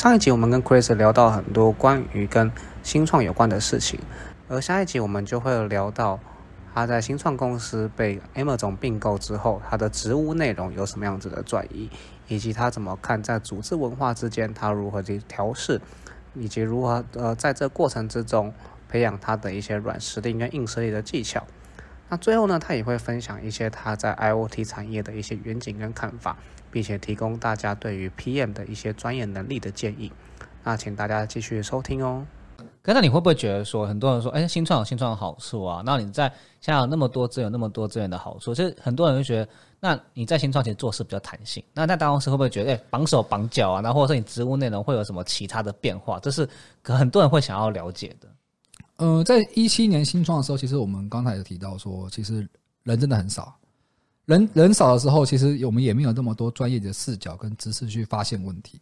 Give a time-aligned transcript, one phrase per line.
[0.00, 2.50] 上一集我们跟 Chris 聊到很多关于跟
[2.82, 4.00] 新创有关的事情，
[4.48, 6.18] 而下一集我们就会聊到
[6.74, 11.90] 他在新创公司被 amo 总并购之后，他的职务内容有什么样子的转移，
[12.28, 15.78] 以及他怎么看在组织文化之间他如何去调试，
[16.32, 18.54] 以及如何呃在这过程之中
[18.88, 21.46] 培养他的一些软实力跟硬实力的技巧。
[22.08, 26.38] 那最后呢，他也会分享一些他在 IOT 产业的一些远景跟看法。
[26.70, 30.10] 并且提供大家对于 PM 的一些专业能力的建议，
[30.62, 32.24] 那请大家继续收听哦。
[32.82, 35.82] 可那你会不会觉得说，很多人说，哎，新创有新创的好处啊？
[35.84, 36.28] 那你在
[36.60, 39.48] 现在有那么多资源、那么多资源的好处，其实很多人会觉得，
[39.80, 41.62] 那你在新创其实做事比较弹性。
[41.74, 43.80] 那在大公司会不会觉得，哎，绑手绑脚啊？
[43.80, 46.18] 那或者说你职务内容会有什么其他的变化？
[46.20, 46.48] 这是
[46.82, 48.28] 可很多人会想要了解的。
[48.96, 52.48] 呃，在一七年新创的时候，其实我们刚才有提到说，其实
[52.82, 53.54] 人真的很少。
[54.30, 58.80] 人人少的时候，其实我们也没有那么多专业的视角跟知识去发现问题，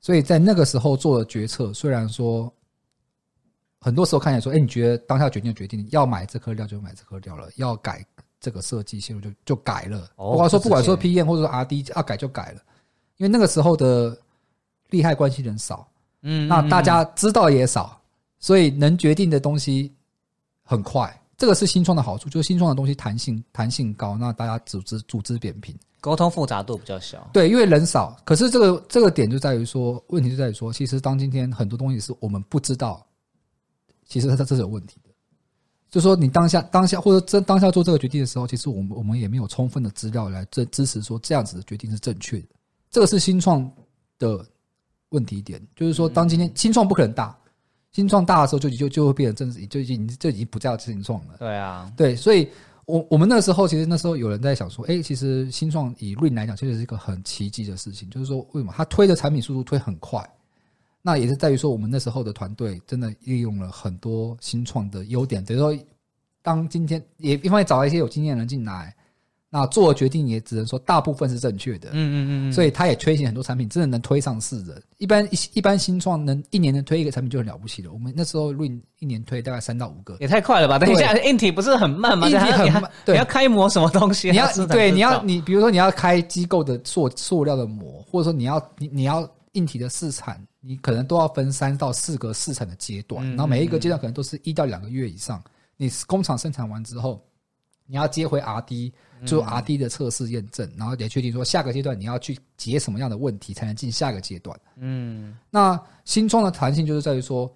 [0.00, 2.52] 所以在那个时候做的决策，虽然说
[3.80, 8.04] 很多时候看起来说，哎，你觉得当下决定决定要买这颗料就买这颗料了，要改
[8.38, 10.10] 这个设计线路就就改了。
[10.16, 12.60] 不管说不管说 P M 或者说 R D 要改就改了，
[13.16, 14.14] 因为那个时候的
[14.90, 15.88] 利害关系人少，
[16.20, 17.98] 嗯，那大家知道也少，
[18.38, 19.90] 所以能决定的东西
[20.62, 21.18] 很快。
[21.42, 27.28] 这个是新创的好处，就是新创的东西弹性弹性高，那大家组织组织扁平，沟通复杂度比较小。
[27.32, 28.16] 对，因为人少。
[28.24, 33.04] 可是这个这个点就在于说，问题就在于说，其实当今天很多东西是我们不知道，
[34.06, 35.10] 其实它这是有问题的。
[35.90, 42.46] 就说你当下当下或者真当下做这个决定的时候，其实我们我们也没有充分的资料来支支持说这样子的决定是正确的。
[42.88, 43.68] 这个是新创
[44.16, 44.46] 的
[45.08, 47.36] 问题点，就是说当今天新创不可能大。
[47.92, 51.34] 新创大的时候，就就就会变成正式，就已经就已经不叫新创了。
[51.38, 52.48] 对啊，对，所以，
[52.86, 60.26] 我我们那时候其实那时候有人在想说，哎，其实新创以 Rain 来讲，其实是一个很奇迹的事情，就是说为什么它推的产品速度推很快？
[61.02, 65.76] 那也是在于说，我们那时候的团队真的利用了很多新创的优点，等于说，
[66.42, 68.94] 当今天也一方面找了一些有经验的人进来。
[69.54, 74.80] 那做决定也只能说大部分是正确的，嗯嗯嗯，所以他也推行很多产品，真的能推上市的。
[74.96, 77.92] 一般一一般新创能一年能推一个产品就很了不起了。
[77.92, 80.78] 我们那时候 Rain 一年推大概三到五个，也太快了吧？
[80.78, 82.30] 等一下，硬体不是很慢吗？
[82.30, 84.30] 硬体很慢，你要开模什么东西？
[84.30, 95.44] 你要对你要你比如说你要开机构的塑塑料的模，或者说你要你你要硬体的试产，你可能都要分三到四个试产的阶段，然后每一个阶段可能都是一到两个月以上。
[95.76, 97.22] 你工厂生产完之后。
[97.84, 104.58] 你要接回 R D 做 R D 的测试验证，然后得确定说下个阶段你要去解什么样的问题才能进下个阶段。
[104.76, 107.52] 嗯，那新创的弹性就是在于说，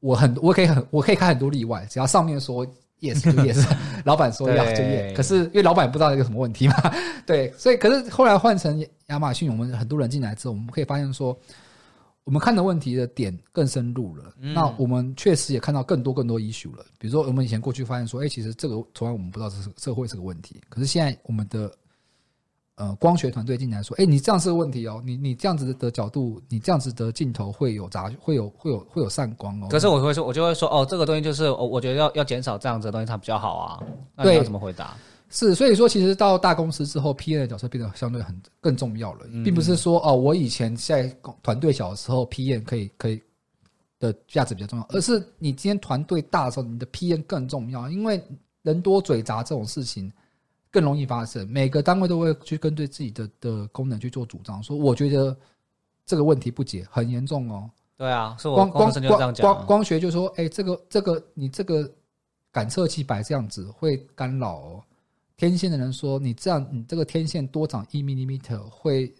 [0.00, 2.66] 我很我可以很我可以开很多例外，只要上面说
[3.00, 3.64] yes 就 yes，
[4.04, 5.14] 老板说要就 yes。
[5.14, 6.74] 可是因为老板不知道一个什么问题嘛，
[7.26, 11.38] 对，所以可是后来换成亚马逊，我们很多人进来之后，我们可以发现说。
[12.24, 16.84] 我们看的问题的点更深入了，那我们确实也看到更多更多 issue 了。
[16.98, 20.60] 比如说，我们以前过去发现说，哎，其实这个从来我们不知道这是社会是个问题。
[20.68, 21.72] 可是现在我们的
[22.76, 29.66] 呃光学团队进来说，哎，你这样是个问题哦，你你这样子的角度，你这样子的镜头会有杂，会有会有会有散光哦。
[29.68, 33.82] 可是我会说，我就会说，哦，这个东西就是我我觉得要要减少这样子的东西，它比较好啊。
[34.14, 34.96] 那你要怎么回答？
[35.34, 41.08] 是，所以说其实到大公司之后，P N 的角色变得相对很更重要了，并不是说哦，我以前在
[41.42, 43.18] 团队小的时候，P N 可以可以
[43.98, 48.22] 的价值比较重要，而是你今天团队大的时候，你的 P N 更重要，因为
[48.60, 50.12] 人多嘴杂这种事情
[50.70, 55.34] 更容易发生，每个单位都会去根据自己的的功能去做主张，说我觉得
[56.04, 57.70] 这个问题不解，很严重哦。
[57.96, 61.90] 对啊，是我光光光光光学就说，哎，这个这个你这个
[62.50, 64.82] 感测器摆这样子会干扰哦。
[65.50, 69.12] 天线的人说：“你这样，你这个天线多长一 millimeter 会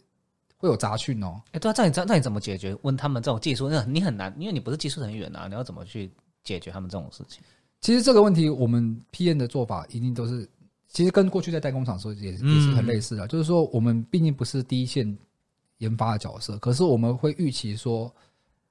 [0.56, 2.76] 会有杂讯哦。”哎，对啊，那你那你怎么解决？
[2.82, 6.08] 问他们这种技术，那你很难，因为你不是技术人员啊，你要怎么去
[6.44, 7.42] 解决他们这种事情？
[7.80, 10.48] 其实这个问题，我们 P N 的做法一定都是，
[10.86, 13.26] 其实跟过去在代工厂时候也也是很类似的。
[13.26, 15.18] 就是说，我们毕竟不是第一线
[15.78, 18.14] 研发的角色，可是我们会预期说，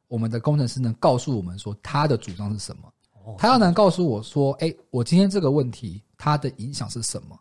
[0.08, 2.90] 我们的工程师能告诉我们说他的主张是什么，
[3.38, 7.36] 他要能告诉我说，哎，我今天这个问题它的影响是什么，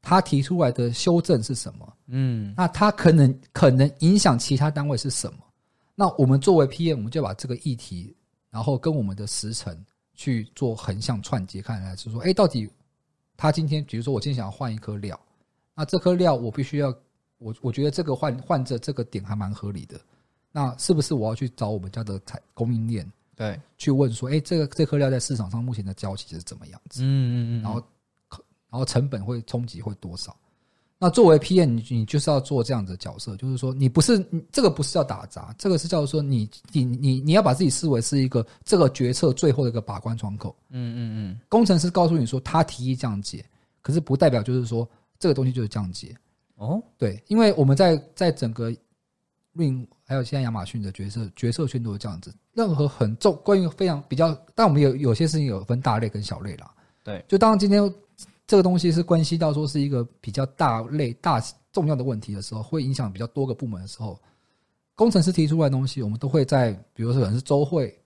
[0.00, 5.38] 他提出来的修正是什么，嗯，那他可能可能影响其他单位是什么？
[5.94, 8.16] 那我们作为 PM，我们就把这个议题，
[8.50, 9.84] 然后跟我们的时程
[10.14, 12.66] 去做横向串接，看来是说，哎，到底
[13.36, 15.20] 他今天，比如说我今天想要换一颗料，
[15.74, 16.88] 那这颗料我必须要，
[17.36, 20.00] 我我觉得这个换换着这个点还蛮合理的。
[20.52, 23.06] 那是不是我要去找我们家的采供应链？
[23.34, 27.02] 对，去问说，哎，这个这颗料在市场上目前的交期是怎么样子？
[27.02, 27.62] 嗯嗯嗯。
[27.62, 27.82] 然后，
[28.70, 30.36] 然后成本会冲击会多少？
[30.98, 34.18] 那作为 PM，你你就是要做这样的角色，就是说，你不是
[34.50, 40.56] 这个不是叫打杂，这个是叫做说，你你你你要把自己视为是一个这个决策最后的一个把关窗口。
[40.70, 41.40] 嗯嗯嗯。
[41.48, 43.44] 工程师告诉你说他提议这样解，
[43.82, 46.16] 可是不代表就是说这个东西就是这样解。
[46.56, 48.72] 哦，对，因为我们在在整个。
[49.58, 56.70] 运还有现在亚马逊的角色决策圈都是这样子，任何很重关于非常比较，但我们有有些事情有分大类跟小类啦。
[57.02, 57.82] 对，就当今天
[58.46, 64.20] 这个东西是关系到说是一个比较大类大重要的问题的时候，会影响比较多个部门的时候，
[64.94, 67.98] 工程师提出来的东西，我们都会在比如说可能是周会，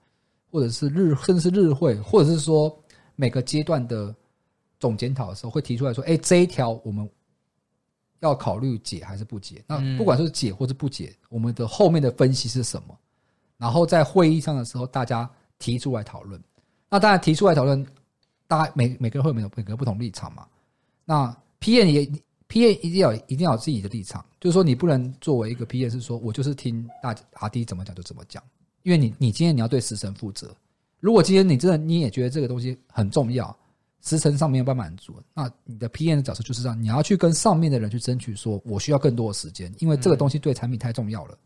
[0.51, 2.75] 或者是日甚至是日会，或者是说
[3.15, 4.15] 每个阶段的
[4.79, 7.09] 总检讨的时候，会提出来说，哎，这一条我们。
[8.21, 9.63] 要考虑解还是不解？
[9.65, 12.95] 那不管是解或是不解，我们的后面的分析是什么？
[13.57, 15.27] 然后在会议上的时候，大家
[15.57, 16.39] 提出来讨论。
[16.87, 17.83] 那当然提出来讨论，
[18.51, 20.45] 大家每每个人会有每个不同立场嘛。
[21.05, 22.05] 那 P N 也
[22.47, 28.43] P N 一定要一定要有自己的立场，就是说你不能作为一个 P N 是说我就是听大阿 D 怎么讲就怎么讲，
[28.83, 30.53] 因为你你今天你要对时辰负责。
[30.99, 33.57] 如果今天你真的你也觉得这个东西很重要。
[34.03, 41.37] 时程上没有办法满足，那你的 PM 的角色就是这样，你要去跟上面的人去争取，说我需要更多的时间，因为这个东西对产品太重要了。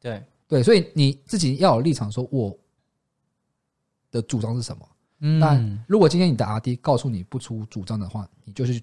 [0.00, 2.56] 对对，所以你自己要有立场，说我
[4.12, 4.88] 的主张是什么。
[5.20, 8.80] 嗯，但如果今天你的 RD 告诉你不出主张的话，你就是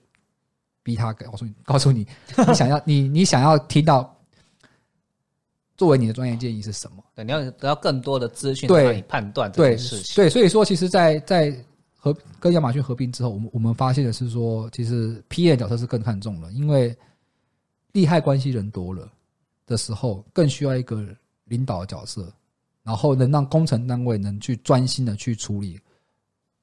[0.81, 2.07] 逼他告诉你， 告诉你
[2.47, 4.15] 你想要你你想要听到
[5.77, 7.03] 作为你的专业建议是什么？
[7.15, 10.15] 对，你要得到更多的资讯，让你判断这件事情。
[10.15, 11.55] 对，所以说，其实，在在。
[11.95, 16.93] 和跟亚马逊合并之后，我们我们发现的是说，其实 P E 角色是更看重了，因为
[17.93, 19.09] 利害关系人多了
[19.65, 21.01] 的时候，更需要一个
[21.45, 22.29] 领导的角色，
[22.83, 25.79] 然后能让工程单位能去专心的去处理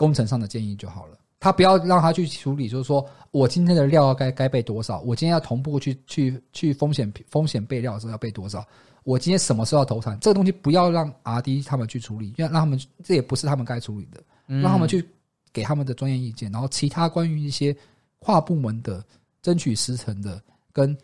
[0.00, 1.18] 工程上的建议就好了。
[1.38, 8.66] 他不要让他去处理，就是说我今天的料该该备多少，我今天要同步去去去风险风险备料的时候要备多少，
[9.04, 15.06] 我今天什么时候要投产，这个东西不要让 R D 他们去处理，要让他们这也不是他们该处理的，让他们去。
[15.52, 17.76] 给他们的专业意见，然后其他关于一些
[18.20, 19.04] 跨部门的
[19.42, 20.40] 争取时程的，
[20.72, 20.96] 跟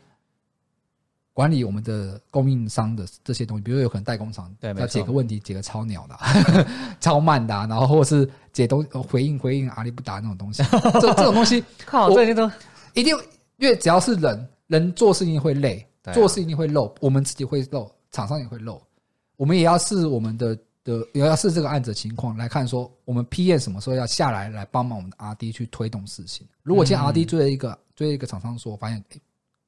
[1.37, 6.17] 管理我们的供应商的这些东西，比如有可能代工厂要解个问题，解个超鸟的、
[6.99, 10.62] 超慢的，然后或者是解东回应回应阿里不达那种东西，
[10.99, 12.50] 这这种东西，靠，这些都
[12.94, 13.15] 一定，
[13.59, 18.81] 因为只要是人，人做事情会累，做事一定会漏，我们自己会漏，厂商也会漏，
[19.37, 20.59] 我们也要视我们的。
[20.87, 26.47] 的也要是这个案子情况来看，说我们 P M 什么时候要下来来帮忙我们的 R D 去推动事情。
[26.62, 29.05] 如果今天 R D 追了一个追了一个厂商说，我发现，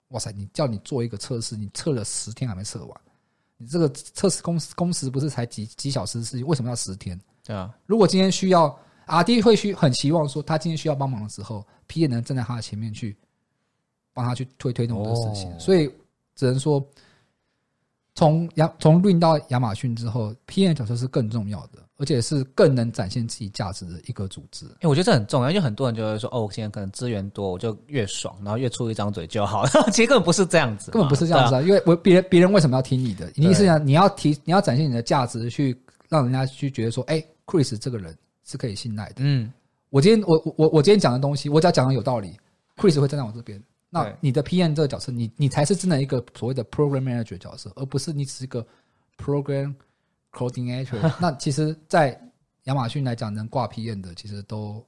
[0.08, 3.00] 哇塞，你叫你做一个测试，你测了十天还没测完，
[3.56, 7.20] 你这个测试工工时不是才几几小时的事情，为什么要十天？
[7.44, 7.74] 对啊。
[7.86, 8.76] 如果今天需要
[9.06, 13.16] 阿弟会需很期望说，他今天需要帮忙的时候，P 也能站在他的前面去
[14.12, 15.90] 帮他去推推动这个事情，所以
[16.34, 16.86] 只能说。
[18.14, 24.64] 从亚从运到亚马逊之后，PM 角色是更重要的，而且是更能展现自己价值的一个组织。
[24.80, 29.70] 哎，我觉得这很重要，因为很多人就会说：“哦，我现在可能资源多，我就越爽，然后越出一张嘴就好了。
[29.92, 31.60] ”其实根本不是这样子，根本不是这样子啊！
[31.60, 33.30] 因为我别人别人为什么要听你的？
[33.34, 35.76] 你是想你要提你要展现你的价值，去
[36.08, 39.52] 让人家去觉得说：“哎，Chris 这个人是可以信赖的。”嗯，
[39.90, 42.36] 我今天我我我今天讲的东西，我只要讲的有道理
[42.76, 43.60] ，Chris 会站在我这边。
[43.90, 48.64] 那你的 PM 这个角色，你你才是真的一个所谓的 Program Manager 角色，而不是你只是一个
[49.16, 49.74] Program
[50.32, 51.12] Coordinator。
[51.20, 52.20] 那其实，在
[52.64, 54.84] 亚马逊来讲，能挂 PM 的，其实都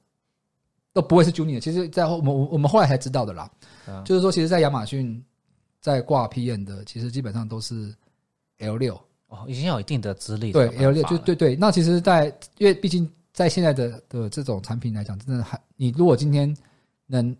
[0.93, 1.59] 都不会是 Junior。
[1.59, 3.51] 其实，在我们我们后来才知道的啦，
[4.05, 5.23] 就是说，其实，在亚马逊
[5.79, 7.93] 在挂 PM 的，其实基本上都是
[8.59, 10.51] L 六哦，已经有一定的资历。
[10.51, 11.55] 对 L 六，就对对。
[11.55, 12.25] 那其实，在
[12.57, 16.55] 因为毕竟在现在的的这种产品来讲，真的还你如果今天
[17.07, 17.35] 能。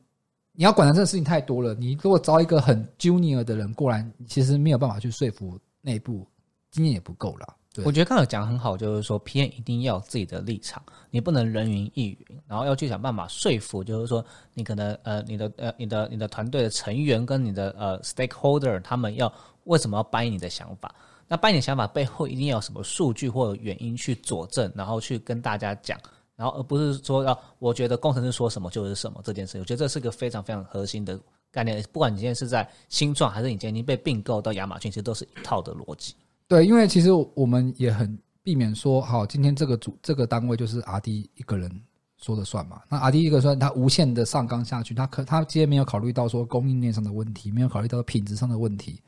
[0.54, 1.74] 你要管的这个事情太多了。
[1.76, 6.28] 你如果招一个很 junior 的人过来，其实没有办法去说服内部，
[6.72, 7.56] 经验也不够了。
[7.86, 14.24] 我觉得刚才讲很好，就是说 PM 一定要有自己的立场，你不能人云亦云，然后要去想办法说服，就是说
[14.54, 20.94] 你可能呃你的呃你的你的团队的成员跟你的呃 stakeholder 他们要为什么要掰你的想法。
[21.30, 25.98] 那扮演想法背后一定要有什么数据或原因去佐证，然后去跟大家讲，
[26.36, 29.58] 然后而不是说要我觉得工程师说什么就是什么这件事。
[29.60, 31.18] 我觉得这是个非常非常核心的
[31.50, 31.82] 概念。
[31.94, 36.14] 不管你今天是在新创，还是你今天已经被并购到亚马逊，其实都是一套的逻辑。
[36.52, 41.72] 对，因为其实我们也很避免说，好，今天这个组这个单位就是阿 D 一个人
[42.18, 42.82] 说了算嘛。
[42.90, 49.00] 那阿 D 一个算，他无限的上纲下去，他可他今天没有考虑到说供应链上的问题，没有考虑到品质上的问题。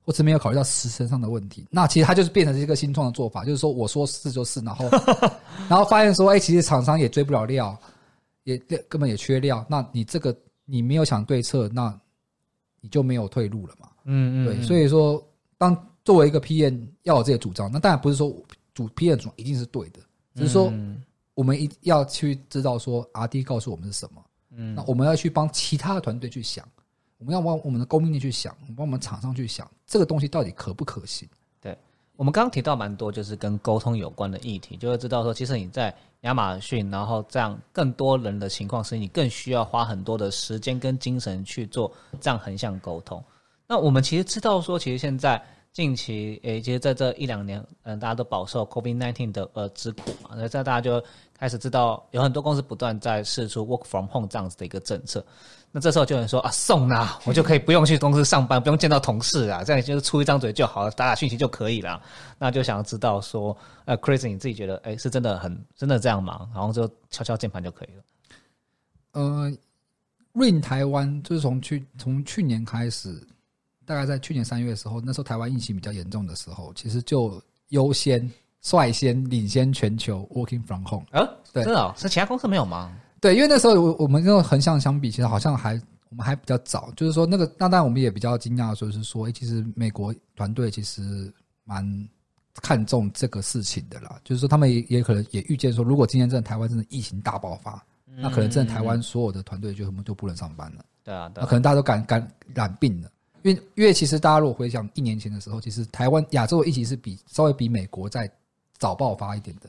[0.00, 4.88] 或是没有考虑到时程上的问题，那其实他就是变成一个新创的做法，就是说我说是就是，然后
[5.68, 7.78] 然后发现说，哎，其实厂商也追不了料，
[8.44, 8.56] 也
[8.88, 11.94] 根本也缺料，那你这个你没有想对策，那
[12.80, 13.88] 你就没有退路了嘛。
[14.04, 15.22] 嗯嗯，对，所以说，
[15.58, 15.76] 当
[16.08, 18.34] 作为一个 P N 要有这些主张，那当然不是说
[18.72, 20.00] 主 P N 主张一定是对的，
[20.34, 20.72] 只是说
[21.34, 26.66] 我们一要去知道说 RD 告诉我们是什么，嗯，那我们要去帮其他的团队去想。
[27.18, 31.28] 我们要往我们的供应链去想，帮我们厂商去想，这个东西到底可不可行？
[31.60, 31.76] 对，
[32.16, 43.22] 我们刚刚提到蛮多，就是跟沟通有关的议题，就会知道说，其实你在亚马逊，然后这样更多人的情况是，你更需要花很多的时间跟精神去做这样横向沟通。
[43.66, 51.02] 那我们其实知道说，其实现在近期，诶，其实在这一两年，嗯，大家都饱受 COVID-19 的呃之苦嘛，那这大家就
[51.38, 55.24] 开始知道，有很多公司不断在试出 work from home 这样子的一个政策。
[55.70, 62.02] 那这时候就有人说啊，送啊，我就可以不用去公司上班，不用见到同事啊，这样就是出一张嘴就好了，打打讯息就可以了。
[62.38, 66.48] 那就想要知道说，呃，Chris，你自己觉得，哎，是真的很真的这样吗？
[66.54, 68.02] 然后就敲敲键盘就可以了。
[69.12, 69.52] 呃
[70.32, 73.22] ，Rain 台湾就是从去从去年开始，
[73.88, 78.30] 大概在去年三月的时候，那时候台湾疫情比较严重的时候，其实就优先
[78.60, 81.06] 率先领先全球 Working from Home。
[81.12, 82.94] 呃，对，真的是其他公司没有吗？
[83.18, 85.80] 对，因为那时候我我们跟横向相比，其实好像还
[86.10, 91.32] 我们还比较早，就是说那个那当然我们也比较惊讶，就是说，哎，其实美国团队其实
[91.64, 92.08] 蛮
[92.60, 100.84] 看重这个事情的啦，就是说他们也也可能也预见说，如果今天真的台湾真的疫情大爆发，那可能真的台湾所有的团队就什么就不能上班了。
[101.04, 103.10] 对啊，那可能大家都感感染病了，
[103.42, 108.30] 因为因为其实大家如果回想一年前的时候，其实台湾亚洲疫情是比稍微比美国在
[108.78, 109.68] 早爆发一点的。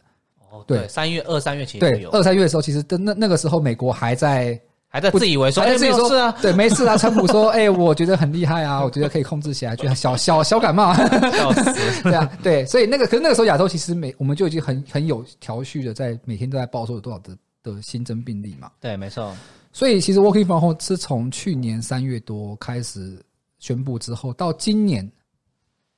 [0.51, 6.97] 哦，对，三月二三月其实对二三月的时候，其实那那个时候美国还在还在自以为说，哎，没有事啊，对，没事啊。
[6.97, 19.31] 川普说，哎，我觉得很厉害啊，我觉得可以控制起来，就 小小小感冒，笑死， 对啊，对，所以那个可是那个时候亚洲其实每我们就已经很很有条序的在每天都在报说有多少的的新增病例嘛，对，没错。
[19.71, 23.23] 所以其实 Working from home 是从去年三月多开始
[23.59, 25.09] 宣布之后，到今年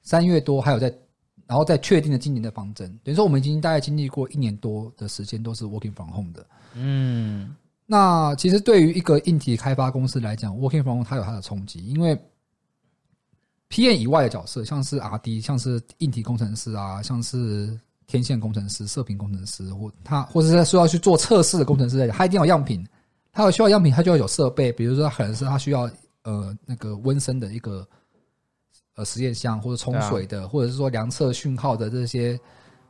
[0.02, 0.94] 三月多还有在。
[1.48, 6.48] 然后再确定了今年的方针，等于说我们已经大概经历过一年多的时间都是 working from home 的。
[6.76, 7.54] 嗯，
[7.86, 12.18] 那其实对于一个硬体开发公司来讲，working from home 它有它的冲击，因为
[13.70, 17.78] PM 以外的角色，像是 RD，像是硬体工程师啊，像是
[18.08, 22.82] 天线工程师、射频工程师，或他或者是需要去做测试的工程师，他一定要样品，
[23.34, 25.92] 他有需要样品，他就要有设备，比如说可能是他需要
[26.24, 27.88] 呃那个温升的一个。
[28.96, 32.38] 呃，实验箱或者冲水的，或者是说量测讯号的这些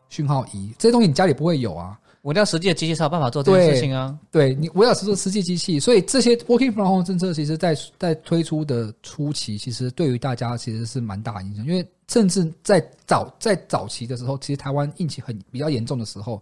[0.09, 1.95] 讯号仪，这些东西你家里不会有啊。
[2.23, 4.17] 我要实际的机器才有办法做这件事情啊。
[4.31, 11.63] 对你，我要是做实际机器，所以这些 working from home 政策，其实在在推出的初期，其实对于大家其实是蛮大影响。
[11.67, 16.41] 因为甚至在早在早期的时候，其实台湾疫情很比较严重的时候，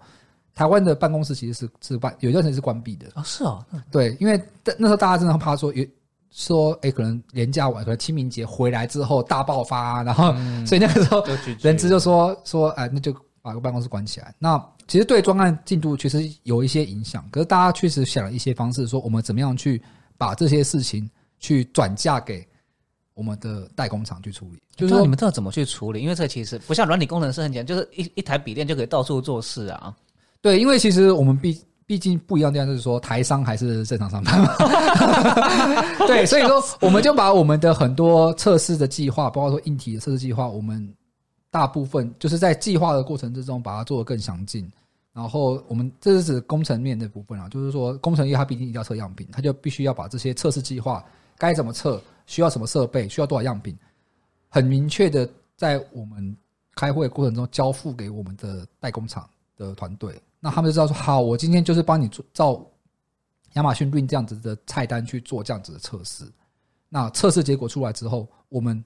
[0.56, 3.22] 台湾的办公室其实是是关有段时间是关闭的啊。
[3.24, 5.86] 是哦，对，因为那时候大家真的怕说有。
[6.32, 10.34] 说，哎，可能年假晚，可能清明节回来之后大爆发，然后，
[10.66, 11.24] 所以那个时候，
[11.60, 14.34] 人资就说说，哎，那就把个办公室关起来。
[14.38, 19.82] 那其实对专案进度其实有一些影响，可是大家确实想了一些方式，说我们怎么样去
[20.18, 21.10] 把这些事情
[21.40, 22.48] 去转嫁给
[23.14, 24.62] 我们的代工厂去处理。
[24.76, 26.02] 就是说，你们知道怎么去处理？
[26.02, 29.96] 因为这其实不像软体工程师很简单，就是一一台笔电就可以到处做事啊。
[30.42, 31.60] 对，因为其实我们必。
[31.90, 34.54] 毕竟不一样，地方就是说台商还是正常上班嘛。
[36.06, 40.88] 对，所以说我们就把我们的很多测试的计划，包括说硬体的测试计划，我们
[41.50, 44.72] 大部分就是在计划的过程之中把它做得更详尽。
[45.14, 51.04] 然后我们这是指工程面的部分啊，就是说工程业它毕竟一定要测样品，它就必须要把这些测试计划
[51.40, 53.76] 该怎么测，需要什么设备，需要多少样品，
[54.48, 55.28] 很明确的
[55.58, 56.38] 在我们
[56.76, 59.28] 开会过程中交付给我们的代工厂
[59.58, 60.14] 的团队。
[60.40, 62.66] 那他们就知道说，好，我今天就是帮你做照
[63.54, 66.24] 亚马逊云这样子的菜单去做这样子的测试。
[66.88, 68.84] 那测试结果出来之后，我们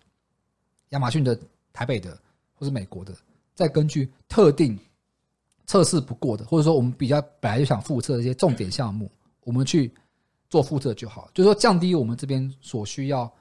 [0.89, 1.39] 亚马逊的
[1.71, 2.17] 台北的
[2.53, 3.13] 或是美国的，
[3.53, 4.77] 再根据特定
[5.67, 9.11] 测试不过的，或者说我们比较本来就想复测一些重点项目，
[9.43, 9.93] 我们去
[10.49, 13.31] 做复测就好，就是说降低我们这边所需要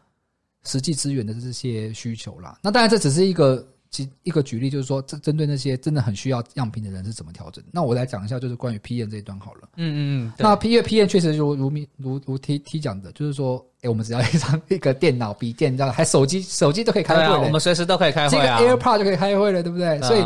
[0.64, 2.58] 实际资源的这些需求啦。
[2.62, 3.66] 那当然这只是一个。
[3.92, 7.62] 其一个举例就是说，针针对那些真的很需要样品的人是怎么调整。
[7.70, 9.68] 那我来讲一下，就是关于 PM 这一段好了。
[9.76, 18.58] 嗯嗯嗯，那 P 因为 PM 确实如如如如 T T 讲的，就是说，哎，我们只要一张一个电脑、笔电，这样还手机手机都可以开会了，我们随时都可以开会这个会啊。
[18.58, 20.00] AirPod 就可以开会了，对不对？
[20.00, 20.24] 所以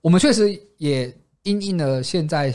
[0.00, 2.54] 我们确实也因应了现在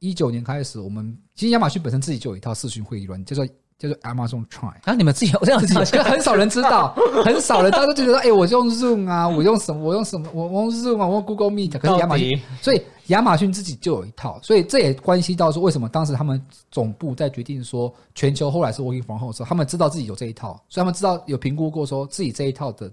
[0.00, 4.74] 一九年开始，我们其实亚马逊本身自己就有一套视讯会议软件，叫做叫做 Amazon Try。
[4.84, 6.94] 啊，你们自己 有这样子可很少人知道，
[7.24, 22.92] 很少人，大家都觉得说，哎、我用 Zoom 啊，我用什么，我用什么，我我用 Zoom 啊，我用 Google Meet，可是亚马逊所以亚马逊自己就有一套，所以这也关系到说为什么当时他们总部在决定说全球后来是 working from home 的时候，他们知道自己有这一套，所以他们知道有评估过说自己这一套的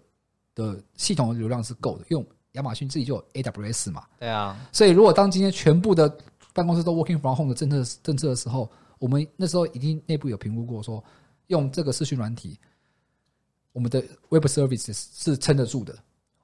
[0.56, 6.12] 的系统的流量是够的，因为亚马逊自己就有 AWS 嘛，对啊，所以如果当今天全部的
[6.54, 8.68] 办公室都 working from home 的政策政策的时候，
[9.00, 11.04] 我们那时候已经内部有评估过说，
[11.48, 12.58] 用这个视讯软体，
[13.74, 15.98] 我们的 web services 是撑得住的。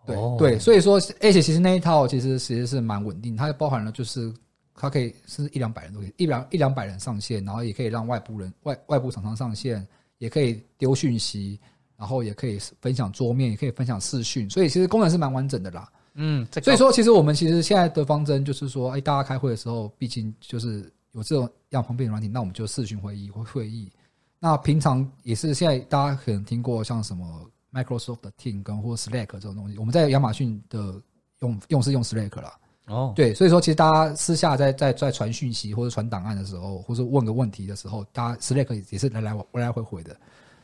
[0.06, 4.34] 对、哦对，所以说，而且其实那一套其实其实是蛮稳定，它包含了就是
[4.76, 11.58] 它可以是一两百人都可以，一两一两百人上线，然后也可以让外部人外外部厂商上线，也可以丢讯息，
[11.96, 15.90] 然后也可以分享桌面，也可以分享视讯，所以其实功能是蛮完整的啦。
[16.16, 23.92] 嗯，所以说，其实我们其实现在的方针就是说，哎，大家开会的时候，毕竟就是有这种样方便的软体，那我们就视讯会议或会议。
[24.40, 31.02] 那平常也是现在大家可能听过像什么 Microsoft 的 Team 跟或 Slack 这种东西，我们在亚马逊的
[31.40, 32.54] 用用是用 Slack 啦。
[32.88, 40.14] 哦，对，所以说其实大家私下在在在传讯息或者传档案的时候，或者问个问题的时候，大家 Slack 也是来来来来回回的。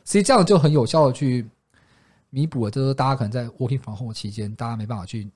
[0.04, 1.48] 其实这样就很有效的去
[2.28, 5.30] 弥补了，就是大家可能在 working from home 期间，大家没办法去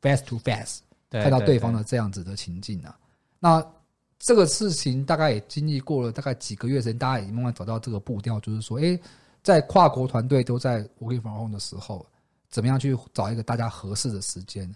[0.00, 2.98] face to face 对看到对方的这样子的情境啊。
[3.38, 3.62] 那
[4.18, 8.98] 这个事情大概也经历过了大概几个月时间，大家也慢慢找到这个步调，就是说，哎，
[9.42, 12.04] 在跨国团队都在 working from home 的时候，
[12.48, 14.70] 怎么样去找一个大家合适的时间，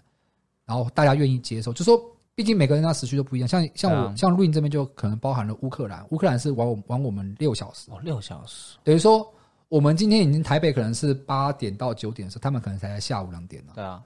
[0.65, 2.01] 然后大家愿意接受，就说。
[2.33, 9.31] 毕竟每个人的时区都不一样，像像我、像录音这边就可能包含了乌克兰，乌克兰是玩我玩我们六小时，哦，六小时，等于说
[9.67, 13.73] 我们今天已经台北可能是八点到九点的时候，他们可能才在下午两点了。
[13.75, 14.01] 对啊，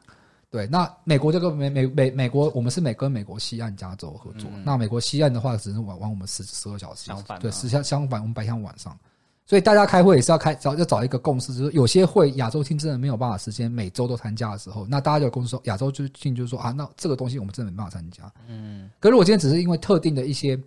[0.55, 7.41] 对，那美国这个美美美美国，我们是美跟美国西岸加州合作，那美国西岸的话只是玩玩我们十十二小时，嗯相反啊。
[7.41, 8.97] 对，时相相反，我们白天晚上，
[9.45, 20.57] 所以大家开会也是要开找要找一个共识，就是有些会亚洲厅真的没有办法时间每周都参加的时候，那大家就有共识说亚洲就厅就是说啊，那这个东西我们真的没办法参加，嗯，可如果今天只是因为特定的一些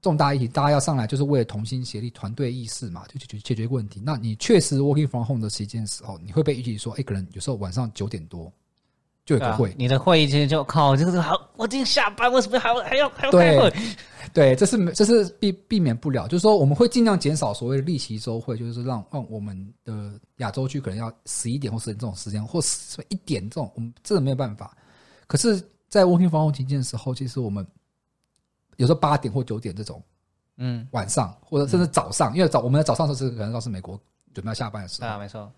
[0.00, 4.00] 重大议题，大家要上来就是为了同心协力、团队意识嘛，就解决解决问题。
[4.04, 8.52] 那你确实 working from home 的期间的时候，你会被预计说，哎、可能有时候晚上九点多
[9.26, 13.72] 就有个会，你的会议其实就靠这个好，我今天下班为什么还要还要还要开会？
[14.32, 24.76] 对，这是这是避避免不了，就是说我们会尽量减少所谓的例行周会，就是让让我们的亚洲区可能要十一点或十点这种时间，或十一点这种，我们真的没有办法。
[25.26, 27.66] 可是，在 working from home 期间的时候，其实我们
[28.76, 30.00] 有时候八点或九点这种
[30.56, 34.00] 嗯，晚上，或者甚至早上，因为早我们的早上的时候是可能到是美国
[34.32, 35.08] 准备要下班的时候。
[35.08, 35.50] 啊，没错，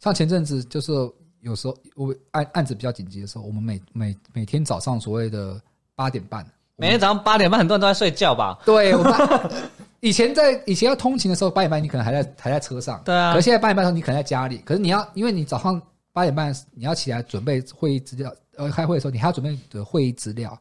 [0.00, 0.92] 像前阵子就是
[1.40, 5.60] 有时候我案案子比较紧急的时候，我们每每每天早上所谓的
[5.94, 6.44] 八点半，
[6.76, 8.58] 每天早上八点半，很多人都在睡觉吧？
[8.64, 9.12] 对我们
[10.00, 15.80] 以前在以前要通勤的时候，八点半你可能还在还在车上，对啊可是现在八点半的时候你可能在家里，可是你要因为你早上
[16.12, 20.58] 八点半你要起来准备会议资料，呃，开会的时候你还要准备的会议资料，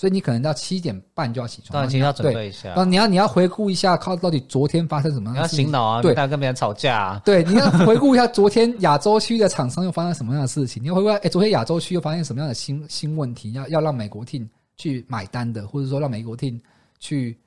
[0.00, 2.70] 所以你可能到七点半就要起床，当然，其实要准对备一下。
[2.70, 5.66] 然，后你要你要回顾一下，靠到底昨天发生什么你要样的事情。
[5.66, 6.14] 醒脑啊，对。
[6.14, 7.22] 不，要跟别人吵架啊。
[7.22, 16.58] 对，你要回顾一下昨天亚洲区的厂商又发生什么样的事情，你要回顾哎，昨天亚洲区又发现什么样的新新问题，要要让美国 team 去买单的，或者说让美国 team
[16.98, 17.38] 去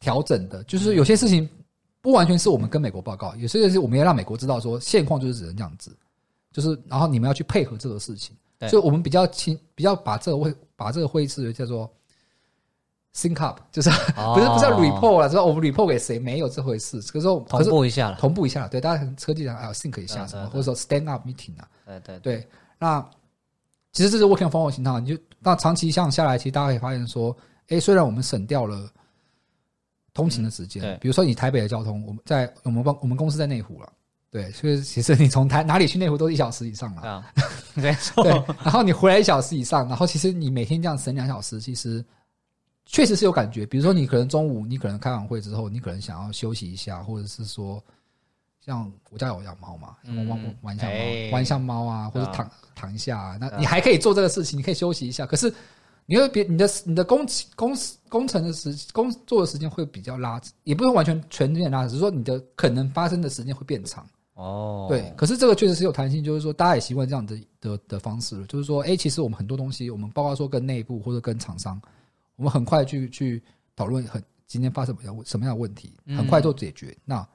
[0.00, 1.46] 调整的，就是有些事情
[2.00, 5.94] 不完全是我们跟美国报告，有些是我们要让美国知道说现况就是只能这样子，
[6.54, 8.66] 就是然后你们要去配合这个事情，对。
[8.70, 11.90] 所以我们比较轻，比较把这个会把这个会议视为叫做
[13.18, 14.34] sync up，就是哦。
[14.34, 18.16] 不是不是要 report 了，说我们 report 给谁没有这回事，可是同步一下了。
[18.20, 23.04] 同步一下了，对，大家可能科技上还有 sync 一下什么，或者说 stand up meeting 啊，对对对，对，那
[23.92, 27.36] 其实这是 working from home 形态，你就那长期这样下来，其实大家可以发现说，
[27.68, 28.88] 哎，虽然我们省掉了
[30.14, 33.92] 通勤的时间，嗯比如说你台北的交通，我们在我们帮我们公司在内湖了。
[34.30, 37.24] 对，所以其实你从台哪里去内湖都一小时以上了，
[37.74, 37.96] 对，
[38.62, 42.04] 然后你回来一小时以上，然后其实你每天这样省两小时，其实
[42.90, 43.66] 确实是有感觉。
[43.66, 47.82] 比如说你可能中午你可能开完会之后，你可能想要休息一下，或者是说，
[48.64, 55.26] 像我家有养猫嘛，嗯玩玩玩一下猫，哎玩一下猫啊，或者躺躺一下、啊，那你还可以做这个事情，你可以休息一下。
[55.26, 55.52] 可是
[56.06, 57.76] 你会别你的你的工工
[58.08, 64.04] 工程的时工作的时间会比较拉，也不是完全全面拉，只是说你的可能发生的时间会变长。
[64.32, 71.80] 哦，对，可是这个确实是有弹性，就是说大家也习惯这样的的的方式了，就是说，哎，其实我们很多东西，我们包括说跟内部或者跟厂商，
[72.38, 73.42] 我们很快去去
[73.76, 76.96] 讨论很今天发生什么样什么样的问题，很快做解决。
[77.04, 77.26] 那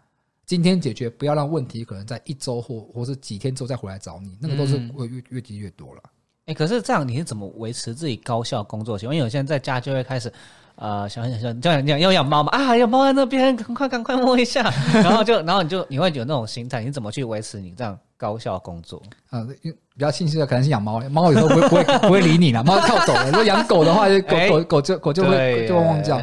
[0.45, 6.01] 今天解决，不要让问题可能在一周或或是几天之后再回来找你，那个都是会越越积越多了。
[6.45, 8.97] 哎，可是这样你是怎么维持自己高效工作？
[8.99, 10.33] 因为有些人在家就会开始。
[10.75, 12.49] 呃，想想想，这样讲要养猫嘛？
[12.49, 19.03] 啊，有猫在那边，赶快赶快摸一下，然后就，然后你就你会有那种心态，你怎么去维持你这样高效工作？
[19.29, 23.25] 啊，比较庆幸的可能是养猫，猫有时候不会不会不会理你了，猫跳走了。
[23.25, 26.21] 如果养狗的话，就狗狗狗就狗就会就会汪叫。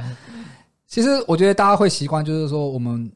[0.87, 3.13] 其实我觉得大家会习惯，就是说我们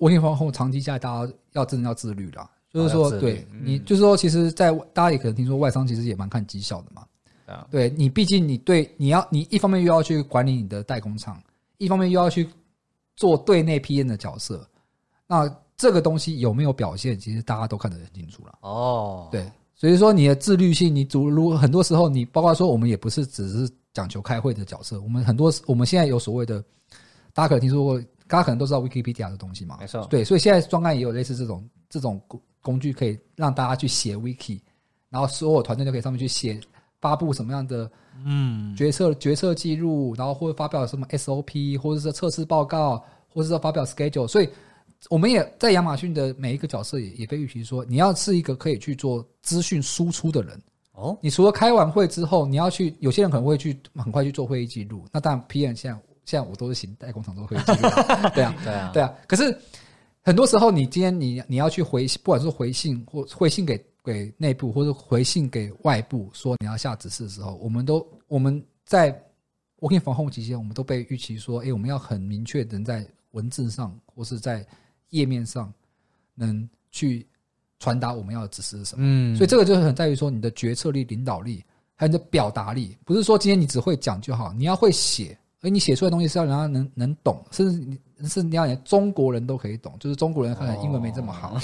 [0.00, 2.50] 窝心房后长期下来，大家要真的要自律了。
[2.72, 7.04] 就是说，对你，就是说，其实，在大家也可能听说，外商其实也蛮看绩效的嘛。
[7.70, 11.40] 对你，毕竟你对你要你一方面又要去管理你的代工厂，
[11.78, 12.48] 一方面又要去
[13.14, 14.66] 做对内 PM 的角色，
[15.26, 15.46] 那
[15.82, 18.56] 这个东西有没有表现，其实大家都看得很清楚了。
[18.60, 26.62] 哦，对，所以说你的自律性，你主如很多时候你包括说我们也不是只是讲求开会的角色，我们很多我们现在有所谓的，
[27.34, 34.60] 大家可能听说过，大家可能都知道 Wikipedia 的东西嘛，没错，对，所以现在专案也有类似这种这种工工具，可以让大家去写 Wiki，
[35.10, 36.60] 然后所有团队都可以上面去写。
[37.00, 37.90] 发布什么样的
[38.24, 44.28] 嗯决策决策记录，然后或者发表什么 SOP，或者是测试报告，或者是发表 schedule。
[44.28, 44.48] 所以
[45.10, 50.60] 我们也在亚马逊的每一个角色也也被预期说，你要是一个可以去做资讯输出的人
[50.92, 51.16] 哦。
[51.20, 55.04] 你除了开完会之后，你要去，有些人可能会去很快去做会议记录。
[55.12, 57.88] 那当然，PM 现在现在我都是行代工厂做会议记录，
[58.34, 59.12] 对啊，对啊，对啊。
[59.26, 59.56] 可是
[60.22, 63.82] 很多时候，你今天你你要去回，不管是回信或回信给。
[64.04, 69.12] 给内部或者回信给外部说你要下指示的时候，我们都我们在
[69.78, 74.66] working from home 期间，我们都被预期说，哎，我们要很明确能在文字上或是在
[75.12, 75.72] 页面上
[76.34, 77.26] 能去
[77.78, 79.04] 传达我们要的指示是什么。
[79.06, 85.38] 嗯，所以这个就是很在于说你的决策力、领导力还有你的表达力，不是说今天你只会讲就好，你要会写。
[85.64, 87.78] 而你写出来的东西是要人家能能懂，甚至
[88.16, 91.56] 你是你要连中国人都可以懂，就是中国人可能英文没这么好。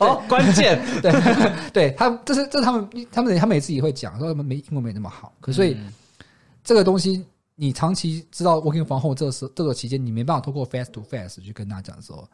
[0.00, 1.10] 哦，关 键对
[1.72, 5.32] 对，他这是这是他们他们他们也自己会讲，说他们没英文没那么好。
[5.40, 5.74] 可所以
[6.62, 12.28] 这个东西，你长期知道 working 房后这个时这个期间，你没办法透过 face to face 去跟他讲的时候，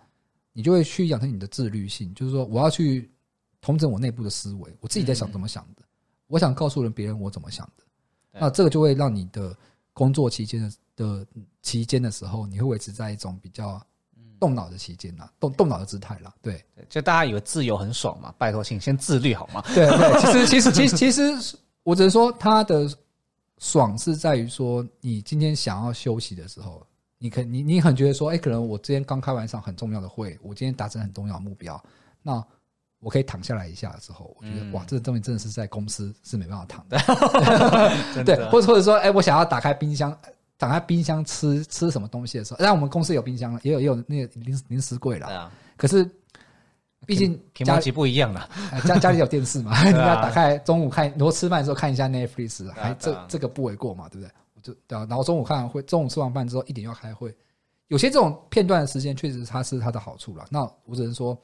[0.56, 3.10] 你就会去养成你的自律性，就是说我要去
[3.60, 5.82] 统整我内部的思维，我自己在想怎么想的，
[6.28, 7.84] 我想告诉人别人我怎么想的，
[8.32, 9.54] 那这个就会让你的。
[9.98, 11.26] 工作期间的的
[11.62, 13.80] 期间的时候，你会维持在一种比较
[14.38, 16.34] 动脑的期间呐，动动脑的姿态啦。
[16.42, 19.64] 对，就大家以为自由很爽嘛，拜托，请先自律好吗？
[19.74, 22.86] 对对，其实其实其实其实，我只能说他的
[23.56, 26.86] 爽是在于说，你今天想要休息的时候，
[27.18, 31.83] 你可你你很觉得说，哎，可能我今天刚开完一场很重要的会，我今天达成很重要的目标，
[32.22, 32.44] 那。
[32.98, 36.98] 我可以躺下来一下的时候，我觉得哇，这个东西真的是在公司是没办法躺的。
[38.24, 40.16] 对，或者或者说，哎，我想要打开冰箱，
[40.57, 45.26] 打开冰箱吃吃什么东西的时候，但我们公司有冰箱，也有也有那个零零食柜了。
[45.26, 45.52] 啊。
[45.76, 46.11] 可是，
[47.07, 48.48] 毕竟家里不一样了，
[48.87, 54.33] 家家里有电视嘛， 你要打开中午看，如果吃饭的时候看一下 Netflix，还这这个不为过嘛，对不对？
[54.70, 57.35] 我就对啊，然后中午看完会，中午吃完饭之后一点要开会，
[57.88, 60.46] 有些这种片段的时间确实它是它的好处了。
[60.50, 61.37] 那我只能说，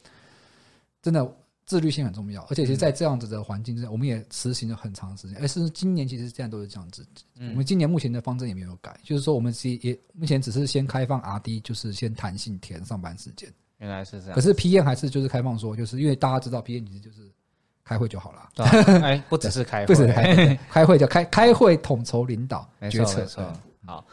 [1.00, 1.36] 真的。
[1.64, 5.38] 自律性很重要，而且其实，在这样子的环境之下，我们也实行了很长时间。
[5.40, 7.06] 而是今年其实现在都是这样子。
[7.36, 13.50] 我们今年目前的方针也没有改，就是说，我们其实也目前只是先开放 R D，就是先弹性填上班时间。
[13.78, 14.34] 原来是这样。
[14.34, 17.30] 可是 P N 还是就是开放说，就是因为大家知道 P N 其实就是
[17.84, 18.48] 开会就好了。
[19.02, 23.26] 哎，不只是开会，不只是开会， 开会就开开会统筹领导决策。
[23.86, 24.04] 好，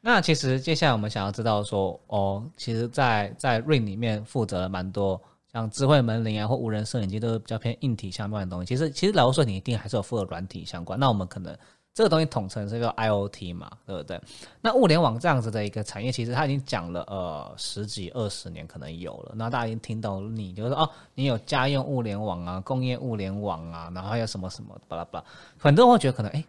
[0.00, 5.20] 那其实接下来我们想要知道说，哦，其实，在在 Ring 里面负责了蛮多。
[5.50, 8.66] 像智慧门铃啊，或无人摄影机都是比较偏硬体相关的东西。
[8.66, 11.00] 其实，其实老实说，你一定还是有负责软体相关。
[11.00, 11.56] 那我们可能
[11.98, 14.20] 这个东西统称是叫 IOT 嘛，对不对？
[14.60, 19.32] 那物联网这样子的一个产业，其实它已经讲了呃十几二十年，可能有了。
[19.34, 25.24] 那大家已经听到你就是哦，你有家用物联网啊，工业物联网啊，然后还有什么什么巴拉巴拉。
[25.58, 26.44] 很多人会觉得可能哎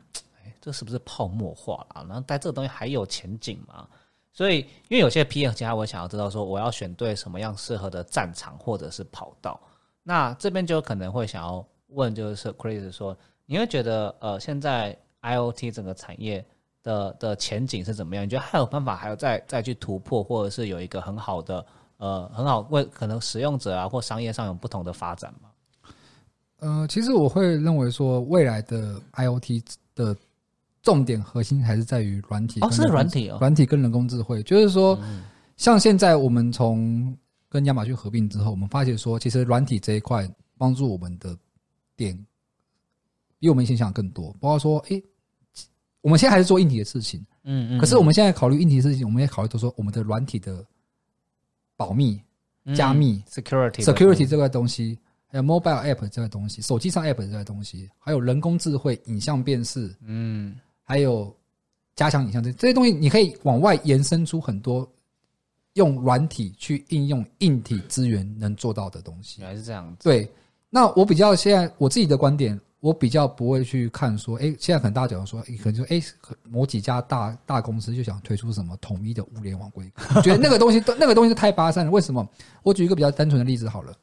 [0.45, 2.05] 哎，这是不是泡沫化了？
[2.07, 3.87] 然后但这个东西还有前景吗？
[4.31, 9.59] 所以，因为有些 P M 家，我想要知道说，我要选对什么样适合的战场或者是跑道。
[10.03, 16.45] 那这边就可能会想要问，就是 Chris 说，你会觉得呃，现在 I O T 整个产业
[16.83, 18.25] 的的前景是怎么样？
[18.25, 21.65] 你觉得还有办法，还有再再去突破，或者是有一个很好的
[21.97, 25.49] 呃很好为可能使用者啊或商业上有不同的发展吗？
[26.59, 29.63] 呃，其实我会认为说，未来的 I O T
[29.95, 30.15] 的。
[30.81, 34.97] 重点核心还是在于软体哦，是软体哦，软体跟人工智慧，就是说，
[35.57, 37.13] 像现在我们从
[37.49, 40.27] 跟亚马逊合并之后，我们发现说，其实软体这一块
[40.57, 41.37] 帮助我们的
[41.97, 42.17] 点
[43.39, 44.31] 比我们以前想的更多。
[44.39, 45.03] 包括说，诶，
[46.01, 50.65] 我们现在还是做硬体的事情，嗯嗯，可是我们现在考虑硬体的事情，我们也考虑到说我们的软体的
[51.75, 52.21] 保密、
[52.75, 61.35] 加密、security security 这个东西，还有 mobile app 这个东西，手机上 app 这个东西，还有人工智慧、影像辨识，嗯还有
[61.95, 64.89] 加强影像这这些东西，你可以往外延伸出很多
[65.73, 69.49] 用软体去应用硬体资源能做到的东西原。
[69.49, 70.03] 来是这样子。
[70.03, 70.29] 对，
[70.69, 76.01] 那我比较现在我自己的观点，我比较不会去看说，哎，现在很大家讲说，诶可能就哎
[76.49, 81.91] 某几家大大公司就想推出什么统一的物联网规格，我觉得那个东西都那个东西太巴散了。
[81.91, 82.25] 为什么？
[82.63, 83.93] 我举一个比较单纯的例子好了，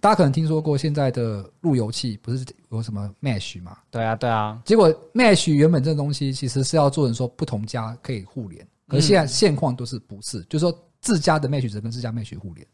[0.00, 3.78] 大家可能听说过现在的路由器不是有什么 Mesh 嘛？
[3.90, 12.66] 对啊对啊，结果 Mesh 原本这个东西其实是要做成说不同家可以互联，可是现在现况都是不是，就是说自家的 Mesh 只跟自家 Mesh 互联。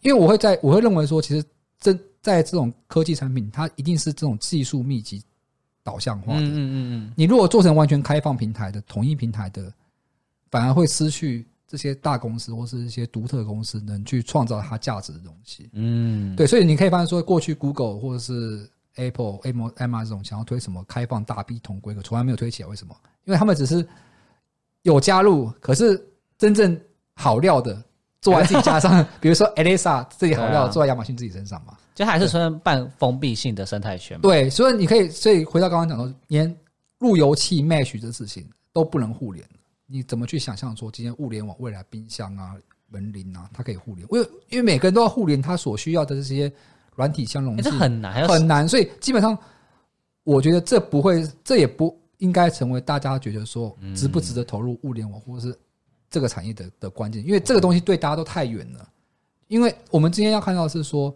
[0.00, 1.46] 因为我会在我会认为说，其实
[1.82, 5.22] 真在这种科技产品，它一定是这种技术密集
[5.82, 6.40] 导向化的。
[6.40, 9.70] 嗯嗯嗯你如果做成完全开放平台的、统一平台的，
[10.50, 15.68] 反而会失去这些大公司或是一些独特公司能去创造它价值的东西。
[15.72, 22.68] 嗯，对，所以你可以发现说，过去 Google 或者是 Apple、Am Amazon 想要推什么开放大 B 同规格，从来没有推起来。
[22.68, 22.94] 为什么？
[23.24, 23.86] 因为他们只是
[24.82, 26.00] 有加入，可是
[26.36, 26.78] 真正
[27.14, 27.82] 好料的
[28.22, 31.76] 做在自己家上， 比如说 Alexa 自己好料对啊做在亚马逊自己身上嘛。
[31.94, 34.22] 就还是算半封闭性的生态圈嘛。
[34.22, 36.56] 对，所以你可以，所以回到刚刚讲到，连
[37.00, 39.44] 路由器 Mesh 这事情都不能互联，
[39.86, 42.54] 你怎么去想象说今天物联网未来冰箱啊、
[42.88, 44.08] 门铃啊，它可以互联？
[44.10, 46.50] 因为因为每个人都要互联，它所需要的这些
[46.94, 49.36] 软体相容欸性这很难，很难，所以基本上
[50.24, 55.58] 我觉得这不会，这也不应该成为大家觉得说值不值得投入物联网或者是
[56.12, 58.88] 这个产业的的关键，因为这个东西对大家都太远了。
[59.48, 61.12] 因为我们今天要看到的是说，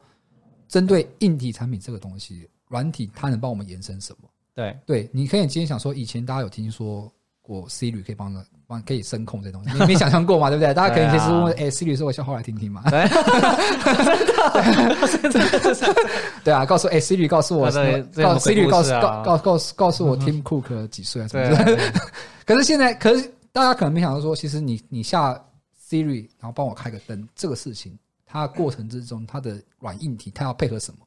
[0.68, 4.28] 针对硬体产品这个东西，软体它能帮我们延伸什么？
[4.54, 10.48] 对，对，你可以今天想说，以前大家有听说过 Siri 可以帮着帮可以声控这东西，你没想象过嘛？
[10.50, 10.74] 对不对？
[10.74, 12.82] 大家可能其实问，哎、s i r i 说我笑话来听听嘛。
[12.90, 13.08] 对，
[16.44, 18.02] 对啊，告诉哎、Siri 告诉我告鬼
[18.38, 21.28] Siri 告诉告告告诉告诉我 Tim Cook 几岁啊？
[21.28, 21.92] 什么对之类的。
[22.44, 25.32] 可是现在，可是大家可能没想到说，其实你你下
[25.80, 30.98] Siri，然后帮我开个灯，这个事情，它过程之中它的软硬体，它要配合什么？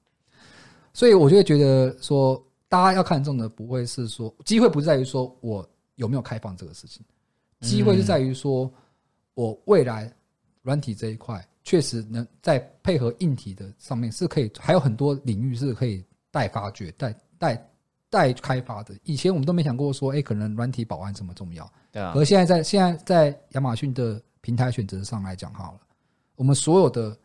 [0.92, 5.64] 所以我就会觉得说，大家要看重的不会是说机会，不在于说我
[5.98, 7.06] 有没有开放这个事情，
[7.60, 8.74] 机会是在于说
[9.36, 10.12] 我未来
[10.64, 17.69] 软体这一块确实能在配合硬体的上面是可以，还有很多领域是可以待发掘、待待
[18.10, 18.98] 待开发的。
[19.04, 21.72] 以前我们都没想过说，哎、可能软体保安这么重要。
[21.92, 25.80] 对啊，而现在在现在在亚马逊的平台选择上来讲好了，
[26.36, 27.18] 我们所有的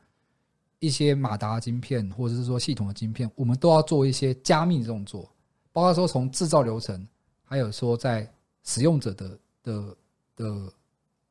[0.78, 5.30] 一些马达晶片或者是说系统的晶片，我们都要做一些加密的动作，
[5.72, 7.06] 包括说从制造流程，
[7.44, 8.30] 还有说在
[8.62, 9.96] 使用者的的
[10.36, 10.72] 的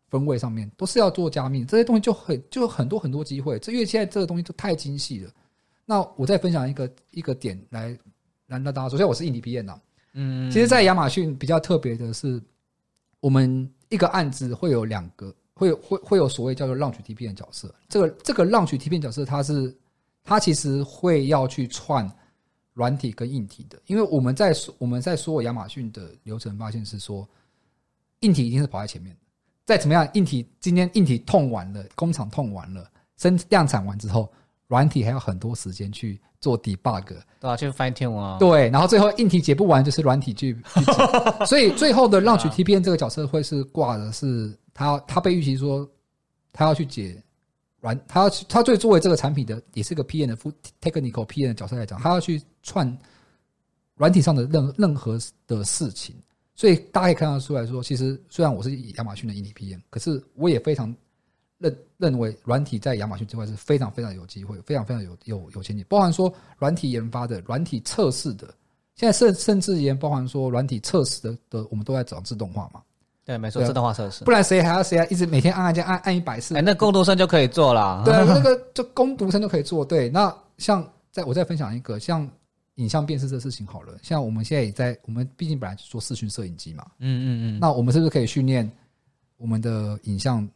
[0.09, 1.65] 分位上面，都是要做加密。
[1.65, 5.31] 这些东西就很就很多很多机会，这因为现在这个东西都太精细了。
[5.85, 7.97] 那我再分享一个一个点来
[8.47, 9.79] 来让大家说，首先我是印尼 PM 呐，
[10.13, 12.41] 嗯，其实，在亚马逊比较特别的是，
[13.19, 17.73] 我们一个案子会有两个，会有会会有所谓叫做浪取 TP 的角色。
[17.87, 19.75] 这个这个浪取 TP 角色，它是
[20.23, 22.09] 它其实会要去串
[22.73, 27.27] 软体跟硬体的，因为我们在说我们在所有亚马逊的流程发现是说，
[28.21, 29.19] 硬体一定是跑在前面的。
[29.65, 34.29] 再怎么样，硬体今天硬体痛完了，工厂痛完了，生量产完之后，
[34.73, 37.05] 软体还要很多时间去做 debug，
[37.39, 40.57] 对啊，去 fine tune 啊，对，然后最后硬体解不完，就是软体去。
[41.45, 45.87] 所以最后的 launch TPN 这个角色会是挂的是他，他被预期说
[46.51, 47.15] 他要去解
[47.81, 50.35] 软，他要去他最作为这个产品的也是个 PN 的
[50.81, 52.97] technical PN 的角色来讲，他要去串
[53.95, 56.15] 软体上的任任何的事情。
[56.55, 60.95] 所以大家可以看得出来说，其实虽然我是亚马逊的硬体 PM，可是我也非常
[61.63, 65.85] 认认为软体在亚马逊这块是非常非常有机会，非常非常有有有前景。
[65.87, 68.53] 包含说软体研发的、软体测试的，
[68.95, 72.81] 现在甚甚至连包含说软体测试的的，我们都在找自动化嘛，
[73.23, 74.31] 对，没错，自动化测试不。
[74.31, 76.61] 然谁还要谁要一直每天按按键按按一百次哎，？
[76.61, 78.03] 那工读生就可以做了。
[78.03, 79.85] 对啊， 那个就工读生就可以做。
[79.85, 82.29] 对，那像在我再分享一个像
[82.75, 88.69] 影像辨识这事情好了，像我们现在也在，我们毕竟本来就做视讯摄影机嘛，嗯嗯嗯，那我们是不是可以训练
[89.37, 90.47] 我们的影像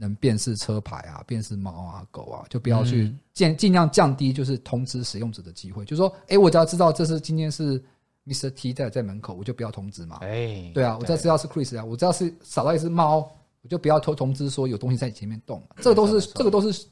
[0.00, 7.82] 能辨识车牌啊、辨识猫啊、狗啊，就不要去嗯尽尽量降低就是通知使用者的机会，就是说，哎，我只要知道这是今天是
[8.24, 8.48] Mr.
[8.50, 10.18] T 在在门口，我就不要通知嘛。
[10.20, 13.28] 哎，对啊，我只要知道是 Chris 啊，我只要是扫到一只猫，
[13.62, 15.62] 我就不要通通知说有东西在你前面动。
[15.78, 16.86] 这个都是这个都是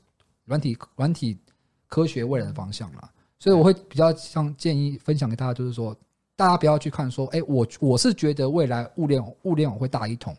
[0.45, 1.39] 软体软体
[1.87, 3.09] 科学未来的方向啦。
[3.39, 5.95] 所以我会比较像建议分享给大家，就是说，
[6.35, 10.35] 大家不要去看说，哎、我我是觉得未来物联物联网会大一统，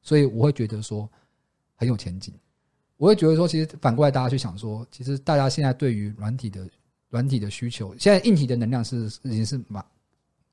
[0.00, 1.10] 所以我会觉得说
[1.78, 2.34] 很有前景。
[2.96, 6.68] 我会觉得说，其实反过来大家去想说，其实大家现在对于软体的
[7.08, 9.82] 软体的需求，现在硬体的能量是已经是蛮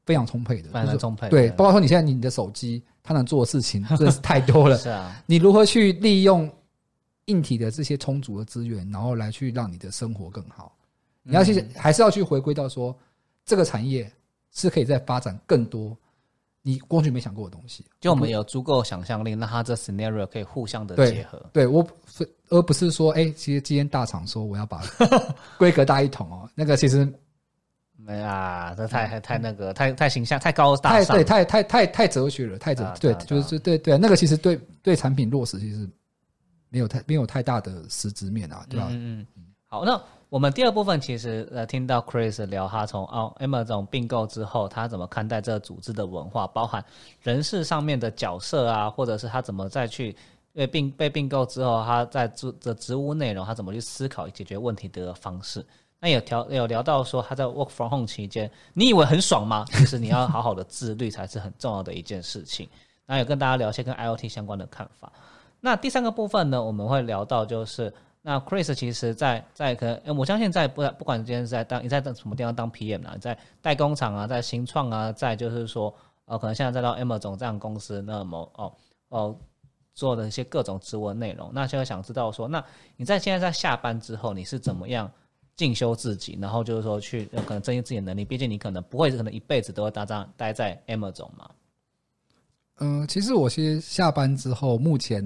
[0.05, 1.27] 非常充沛的，非常充沛。
[1.29, 4.77] 对，包括说你现在你的手机它能做的事情 真的是太多了。
[4.77, 6.47] 是啊，你如何去利用
[7.25, 10.77] 硬体的这些充足的资源，然后来去让你的生活更好？
[11.23, 12.95] 你要去、嗯还是要去回归到说，
[13.43, 14.11] 这个产业
[14.51, 15.97] 是可以再发展更多
[16.67, 17.86] 你过去没想过的东西。
[18.01, 21.39] 就我们有足够想象力，那它这 scenario 可以互相的结合。
[21.54, 21.86] 对我，
[22.49, 24.82] 而不是说，哎、其实今天大厂说我要把
[25.60, 27.08] 规格大一统哦，那个其实
[27.95, 35.88] 没啊，这太太太那个太太形象太高大上太对，太太太太哲学了，太哲对就是对对，那个其实对对产品落实其实
[36.69, 38.88] 没有太没有太大的实质面啊，对吧？
[38.89, 39.45] 嗯嗯嗯。
[39.67, 40.01] 好，那
[40.36, 46.84] 我们第二部分其实呃，听到 Chris 聊他从哦 Amazon 并购之后，他怎么看待这个组织的文化，包含
[47.21, 50.13] 人事上面的角色啊，或者是他怎么再去
[50.52, 55.65] 被并被并购之后，他在职的职务内容，他怎么去思考解决问题的方式。
[56.02, 59.63] 那有聊有聊到说他在 work from home 期间，你以为很爽吗？
[59.71, 62.67] 其实你要好好的自律才是很重要的一件事情。
[63.06, 65.10] 那有跟大家聊一些跟 IoT 相关的看法。
[65.62, 67.91] 那第三个部分呢，我们会聊到就是，
[68.27, 75.93] 那 Chris 其实在在可能，我相信在不不管今天是在当你在什么地方当 PM 啊，在代工厂啊，在新创啊，在就是说，
[76.25, 78.73] 呃，可能现在再到 M 总这样公司，那么哦
[79.09, 79.38] 哦
[79.93, 82.63] 做的一些各种职务内容，那现在想知道说，那
[82.97, 85.11] 你在现在在下班之后，你是怎么样？
[85.55, 91.49] 进修自己，然后就是说去可能增进自己的能力，毕竟你可能不会可能一辈子都会待在待在 M 总嘛。
[92.79, 95.23] 嗯、其实我其实下班之后，目前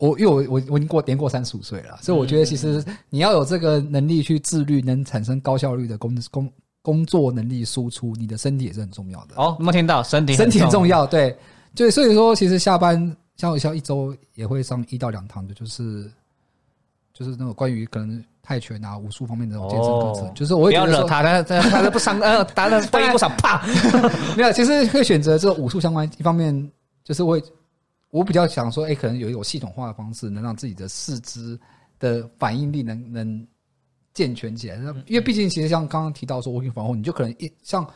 [0.00, 9.34] 我因为我我我已经过年过三十五岁了，所以我觉得其实你要有这个能力去自律，能产生高效率的工工工作能力输出，你的身体也是很重要的。
[9.36, 10.02] 哦，有没有听到？
[10.02, 11.00] 身体身体很重要。
[11.00, 11.36] 要，对，
[11.74, 16.10] 就所以说，其实下班像我像一周也会上一到两堂的，就是
[17.12, 23.62] 就是那种关于可能泰拳啊、武术方面的那种健身课程，哦就是我不会觉得说，要惹他，他他他都不伤， 呃，打的飞不少，啪！
[24.34, 26.70] 没有，其实会选择这种武术相关，一方面
[27.04, 27.42] 就是会，
[28.10, 31.58] 我比较想说，哎、可能有一种系统化的方式，能让自己的四肢
[31.98, 33.46] 的反应力能能
[34.12, 34.76] 健全起来。
[35.06, 37.88] 因为毕竟，其实像刚刚提到说 working from home，你就可能一像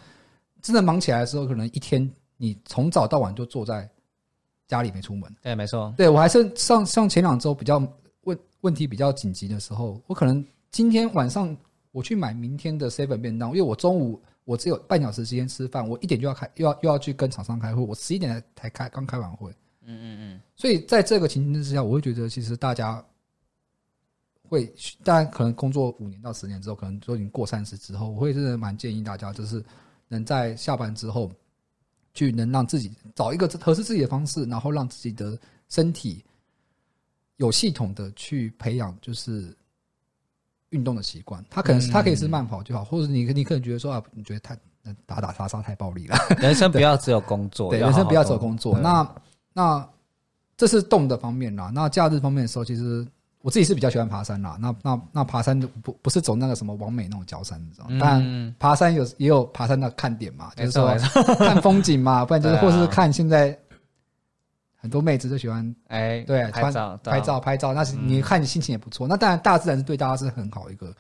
[0.63, 3.89] 真的忙起来的时候，可能一天你从早到晚就坐在
[4.67, 5.35] 家里没出门。
[5.43, 7.79] 对，没错，对我还是上上前两周比较
[8.23, 11.55] 问问题比较紧急的时候，我可能今天晚上
[11.91, 19.53] 我去买明天的 seven 便当，因为我中午我只有半小时时间吃饭，我一点就要开，又要又要去跟厂商开会，我十一点才才开刚开完会，
[19.87, 23.05] 嗯嗯嗯，所以在这个情境之下，我会觉得其实大家
[24.49, 29.65] 会，当然可能工作五年到十年之后，可能都已经过三十之后，我会真的蛮建议大家，就是
[30.09, 31.31] 能在下班之后，
[32.13, 36.25] 去能让自己找一个合适自己的方式，然后让自己的身体
[37.37, 39.55] 有系统的去培养，就是
[40.71, 41.45] 运动的习惯。
[41.51, 44.57] 他可能是他可以是慢跑就好，或者你你可能觉得说啊，你觉得太
[45.07, 46.17] 打打杀杀太暴力了。
[46.39, 48.79] 人生不要只有工作，对，人生不要只有工作。
[48.79, 49.03] 那
[49.55, 49.89] 那
[50.59, 51.71] 这是动的方面啦。
[51.75, 53.07] 那假日方面的时候，其实
[53.41, 54.59] 我自己是比较喜欢爬山啦。
[54.61, 57.99] 那那那爬山不不是走那个什么完美那种脚山，你知道吗？
[57.99, 60.95] 当然嗯，爬山有也有爬山的看点嘛，就是说
[61.39, 63.59] 看风景嘛，不然就是或是看现在
[64.77, 69.09] 很多妹子都喜欢哎，对拍照拍照拍照，那是你看你心情也不错。
[69.09, 70.95] 那当然大自然是对大家是很好一个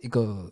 [0.00, 0.50] 一个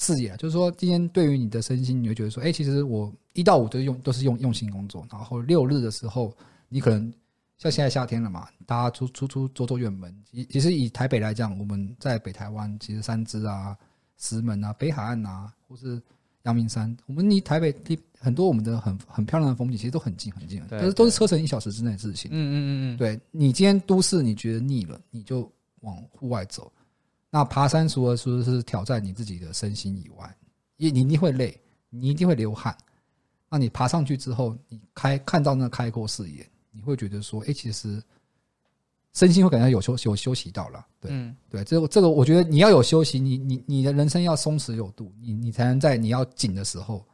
[0.00, 6.34] 视野啊，就是说今天对于你的身心，你会觉得说，哎、其实我一到五都用都是用用心工作，然后六日的时候，
[6.70, 7.12] 你可能
[7.58, 10.12] 像现在夏天了嘛，大家出出出走走远门。
[10.32, 13.76] 其其实以台北来讲，我们在北台湾，其实三芝啊、
[14.16, 16.00] 石门啊、北海岸啊，或是
[16.44, 22.30] 阳明山，我们离台北离很多我们的很很漂亮的风景，其实都很近很近，对都是都是车程一小时之内的事情。
[22.32, 26.72] 嗯嗯嗯嗯，对你今天都市你觉得腻了，你就往户外走。
[27.30, 30.36] 那爬山除了说是挑战你自己的身心以外，
[30.76, 32.76] 也你一定会累，你一定会流汗。
[33.48, 38.02] 那你爬上去之后，你开看到那开阔视野，你会觉得说，哎、其实
[39.12, 40.86] 身心会感觉有休有休息到了。
[41.00, 47.04] 对、嗯，对，这个这个我觉得你要有休息，你你你的人生要松弛有度，你你才能在你要紧的时候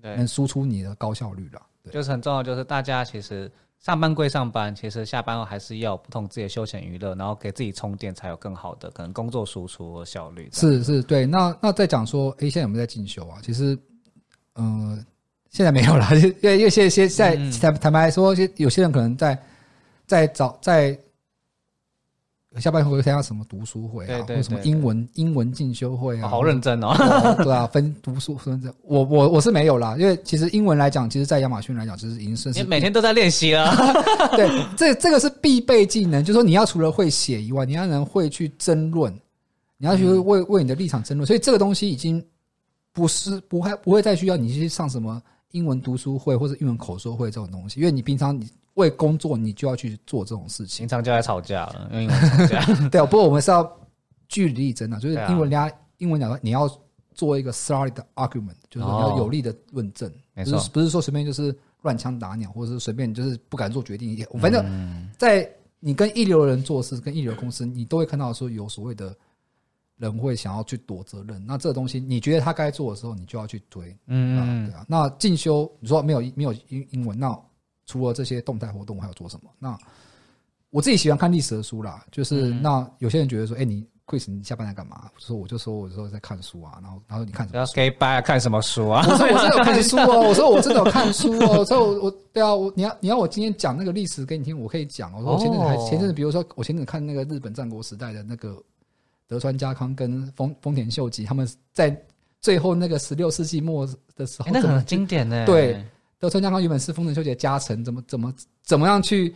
[0.00, 1.60] 能，输出你的高效率了。
[1.82, 3.50] 对，就是很重要，就是大家其实
[3.86, 10.48] 上班归上班，其实下班后还是要有不同自己的休闲娱乐，然后给自己充电，才有更好的可能工作输出和效率。
[10.52, 11.24] 是是，对。
[11.24, 13.38] 那那再讲说，诶，现在有没有在进修啊？
[13.40, 13.78] 其实，
[14.54, 14.98] 呃，
[15.50, 19.40] 现在没有了， 因为因为现在现在嗯坦坦白说，有些人可能在
[20.04, 20.98] 在找在
[22.60, 26.88] 下班会参加什么读书会啊，对对或什么英文英文进修会啊，好认真哦。
[26.88, 33.74] 哦 对啊，分读书分这，我我我是没有啦，因为其实英文来讲，其实，在亚马逊来讲，其实已经算你每天都在练习了，
[34.36, 39.12] 对，这这个是必备技能，就是说你要除了会写以外，你要能会去争论，
[39.78, 40.24] 你要去嗯。
[40.24, 42.24] 为为你的立场争论，所以这个东西已经
[42.92, 50.88] 不是不会不会再需要你去上什么英文读书会或者英文口说会这种东西，因为你平常你为工作你就要去做这种事情平。
[50.88, 52.64] 常就在吵架了，用英文吵架。
[52.88, 53.70] 对啊，不过我们是要
[54.28, 56.66] 据理力争啊，就是英文人家英文讲说你要
[57.14, 64.14] 做一个 solid argument，就是要有力的论证，不是不是说随便就是乱枪打鸟，或者是随便就是不敢做决定。
[64.14, 64.64] 也反正
[65.16, 65.50] 在
[65.80, 69.16] 你跟一流的人做事，跟一流公司，你都会看到说有所谓的
[69.96, 71.42] 人会想要去躲责任。
[71.46, 73.90] 那这个东西，你觉得他该做的时候，你就要去追。
[73.90, 74.84] 啊，嗯对，啊。
[74.86, 77.38] 那进修，你说没有没有英英文，那
[77.86, 79.50] 除了这些动态活动，我还有做什么？
[79.58, 79.78] 那
[80.70, 85.10] 我自己喜欢看历史的书啦，就是、嗯那有些人觉得说，哎、你 Chris 你下班在干嘛？
[85.14, 87.90] 我说我就说我说在看书啊，然后然后你看什么要 gay
[88.22, 89.02] 看什么书啊？
[89.08, 95.12] 我说我真的有看书哦，我说我真的有看书哦，所以我我对啊，我你要你要我今天讲那个历史给你听，我可以讲。
[95.14, 98.62] 我说我前阵子还、哦前阵子，比如说我前阵子看那个日本战国时代的那个
[99.26, 101.96] 德川家康跟丰丰田秀吉，他们在
[102.40, 105.46] 最后那个十六世纪末的时候哎，那很经典呢。
[105.46, 105.82] 对
[106.18, 109.34] 德川家康原本是丰臣秀吉的家臣，怎么怎么怎么样去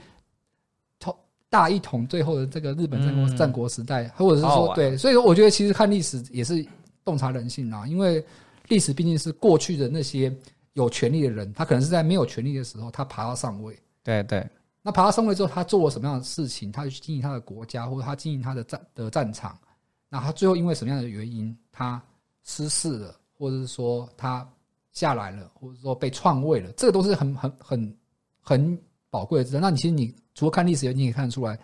[0.99, 1.17] 统
[1.49, 6.67] 大一统最后的这个日本战国、嗯战国时代，或者是说对，所以说我觉得其实看历史也是
[7.05, 8.25] 洞察人性啊，因为
[8.69, 10.35] 历史毕竟是过去的那些
[10.75, 13.77] 有权利的人，他可能是在没有权利的时候，他爬到上位。
[14.03, 14.49] 对对，
[14.81, 16.73] 那爬到上位之后，他做了什么样的事情？
[16.73, 19.59] 他去经营他的国家，或者他经营他的战的战场。
[20.09, 22.01] 那他最后因为什么样的原因，他
[22.45, 24.49] 失势了，或者是说他
[25.01, 27.97] 下来了，或者说被篡位了，这个都是很很很
[28.43, 28.79] 很
[29.09, 29.61] 宝贵的资料。
[29.63, 31.59] 那你其实你除了看历史，你也看得出来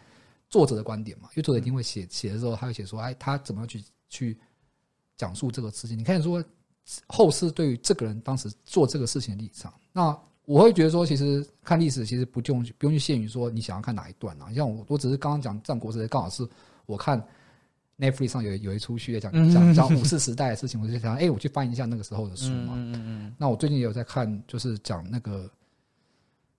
[0.49, 4.39] 作者的观点嘛，因为作者一定会写写的时候，他会写说，哎，他怎么样去去
[5.19, 5.99] 讲述这个事情？
[5.99, 6.43] 你看说
[7.09, 14.51] 后世对于这个人当时做这个事情的立场，那我会觉得说，其实看历史其实不用不用去限于说你想要看哪一段啊。
[14.55, 16.49] 像我，我只是刚刚讲战国时代，刚好是
[16.87, 17.23] 我看
[17.99, 22.75] Netflix 上有有一出剧在讲讲讲武士时代的事情，我就想，哎、我去翻一下那个时候的书嘛。
[22.75, 25.51] 嗯嗯嗯那我最近也有在看，就是讲那个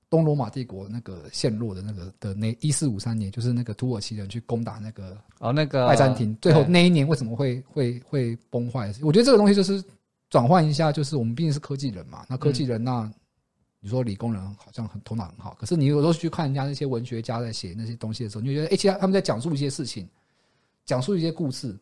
[0.10, 8.94] 东罗马帝国那个陷落的那个的那一四五三年，就是那个土耳其人去攻打那个哦，那个拜占庭，最后那一年为什么会会会崩坏？
[9.02, 9.84] 我觉得这个东西就是
[10.30, 13.12] 转换一下，就是我们毕竟是科技人嘛，那科技人那。
[13.80, 20.10] 你说理工人好像很头脑很好，可是你有时候去看人家那些文学家在写那些东西的时候，你就觉得，哎、其实他们在讲述一些事情，
[20.88, 21.78] 讲述一些故事，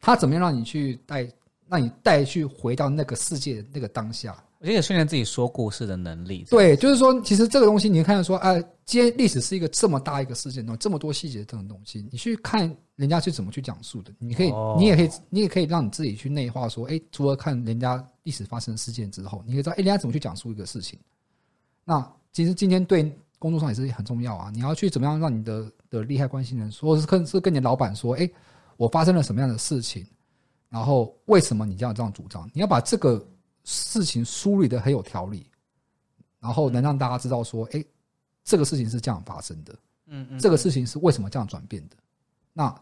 [0.00, 1.28] 他怎么样让你去带，
[1.68, 6.46] 让你带去回到那个世界那个当下，我觉得也训练自己说故事的能力。
[6.48, 20.96] 对，就是说，其实这个东西，你会看得说，哎、今天历史是一个这么大一个事件，有这么多细节这种东西，你去看人家是怎么去讲述的，你可以，哦你也可以，你也可以让你自己去内化说，哎、除了看人家历史发生事件之后，你可以知道，哎、人家怎么去讲述一个事情。
[21.84, 28.28] 那其实今天对工作上也是很重要啊，你要去怎么样让你的的利害关系人说，是跟是跟你的老板说，哎、
[28.78, 30.06] 我发生了什么样的事情，
[30.70, 32.50] 然后为什么你这样这样主张？
[32.54, 33.24] 你要把这个
[33.64, 35.46] 事情梳理的很有条理，
[36.40, 37.84] 然后能让大家知道说，哎、
[38.42, 39.74] 这个事情是这样发生的，
[40.06, 41.96] 嗯嗯，这个事情是为什么这样转变的？
[42.54, 42.74] 那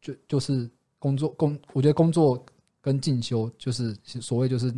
[0.00, 0.68] 就就是
[0.98, 2.44] 工作工，我觉得工作
[2.80, 4.74] 跟进修就是所谓就是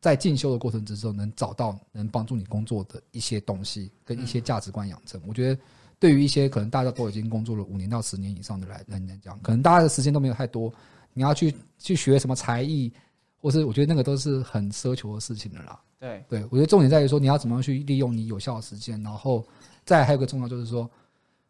[0.00, 5.20] 在进修的过程之中，能找到能帮助你工作的一些东西跟一些价值观养成。
[5.26, 5.60] 我觉得
[5.98, 10.72] 对于一些可能大家都已经工作了五年到十年以上的来人来讲，可能大家的时间都没有太多，
[11.12, 12.92] 你要去去学什么才艺，
[13.38, 15.80] 或是我觉得那个都是很奢求的事情的啦。
[15.98, 19.46] 对，对，我觉得重点在于说你要怎么样去利用你有效的时间，然后
[19.84, 20.88] 再还有一个重要就是说，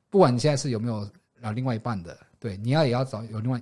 [0.08, 1.08] 不管你现在是有没有
[1.40, 3.60] 啊另外一半的，对，你要也要找有另外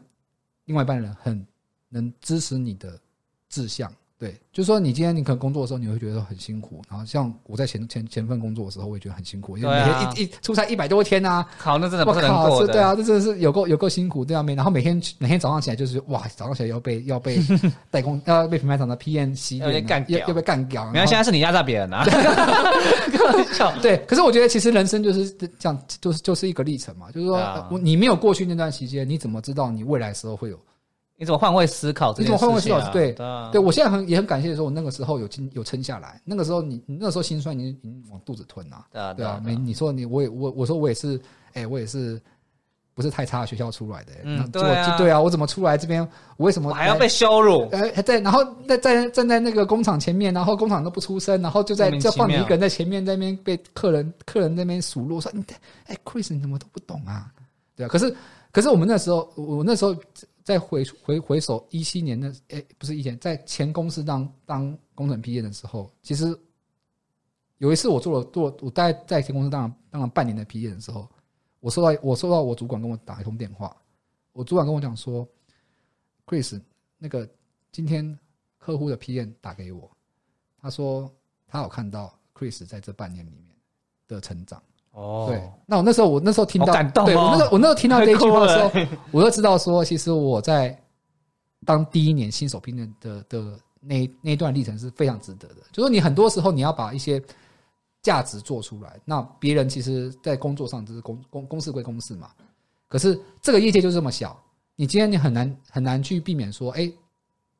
[0.66, 1.47] 另外一半的人很
[1.89, 3.01] 能支持你的
[3.49, 3.91] 志向。
[4.24, 6.80] 对，就是说你今天你可能工作的时候，你会觉得很辛苦。
[6.88, 12.66] 然后像我在前前前份工作的时候，我也觉得很辛苦，因为每天一一出差一百多天啊，靠，那真的我不是人靠，过的。
[12.66, 17.38] 是对啊，这真的是有够有够辛苦，对啊，每然后每天每天早上起来就是哇，早上起来要被要被
[17.90, 20.90] 代工要被品牌厂的 PM 洗要被干掉要要被干掉。
[20.90, 22.04] 没有，现在是你压榨别人啊。
[23.52, 23.70] 笑。
[23.82, 30.58] 对，可是我觉得其实人生就是这样，就是就是一个历程嘛，就是说、你没有过去那段期间，你怎么知道你未来的时候会有？
[31.16, 32.26] 你怎么换位思考这你？
[32.26, 32.90] 怎么换位思考？
[32.90, 41.20] 对对啊对，我现在很也很感谢说，我那个时候有经有撑下来，那个时候你你那时候心酸，你你往肚子吞啊，对啊对啊，没你说你我也我我说我也是，
[41.52, 42.20] 哎、我也是。
[42.96, 46.00] 不是太差的学校出来的、嗯对啊对啊，我怎么出来这边？
[46.36, 47.68] 我为什么还要被羞辱。
[47.72, 48.38] 哎，还在，然后
[48.68, 55.44] 在在站在那个工厂前面，然后工厂都不出声，然后就在就放你一个人在前面，在那边被客人客人那边数落说：“你
[55.86, 57.32] 哎，Chris 你怎么都不懂啊？”
[57.74, 57.88] 对啊。
[57.88, 58.14] 可是
[58.52, 59.92] 可是我们那时候，我我那时候
[60.45, 66.38] 在回回回首一七年的哎、不是一年，在前公司当当工程 P N 的时候，其实
[67.57, 71.11] 有一次我做了做我大概在前公司当了当了半年的 P N 的时候，
[71.61, 73.74] 我收到我收到我主管跟我打一通电话，
[74.32, 75.26] 我主管跟我讲说
[76.26, 76.61] ，Chris
[76.99, 77.26] 那个
[77.72, 78.16] 今天
[78.59, 79.90] 客户的 P N 打给我，
[80.61, 81.11] 他说
[81.47, 83.57] 他有看到 Chris 在这半年里面
[84.07, 84.62] 的成长。
[84.95, 85.26] 哦。
[85.28, 87.07] 对，那我那时候我那时候听到，感动哦。
[87.07, 90.76] 对我那时候我那时候听到 这一句话的时候我就知道说，其实我在
[91.66, 95.57] 当第一年新手兵的的的那那一段历程是非常值得的。
[95.72, 97.22] 就是你很多时候你要把一些
[98.03, 102.30] 价值做出来，那别人其实在工作上只是公公公事归公事嘛，
[102.88, 104.38] 可是这个业界就这么小，
[104.76, 106.92] 你今天你很难很难去避免说，哎，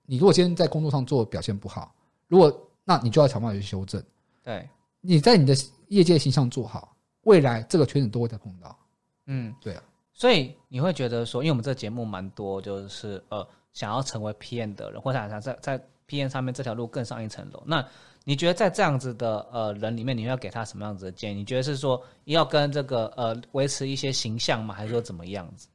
[0.05, 1.95] 你如果今天在工作上做表现不好，
[2.29, 2.55] 如果
[2.85, 4.03] 那你就要想办法去修正。
[4.43, 4.69] 对，
[5.01, 5.57] 你在你的
[5.89, 6.94] 业界形象做好，
[7.25, 8.77] 未来这个圈子都会再碰到。
[9.27, 17.63] 嗯，对啊，所以你会觉得说，因为我们这个节目蛮多，就是呃，想要成为 PM 的人，或者想在在 PM 上面这条路更上一层楼。
[17.67, 17.85] 那
[18.25, 21.37] 你觉得在这样子的呃人里面，你会要给他什么样子的建议？
[21.37, 24.75] 你觉得是说要跟这个呃维持一些形象吗？
[24.75, 25.69] 还是说怎么样子？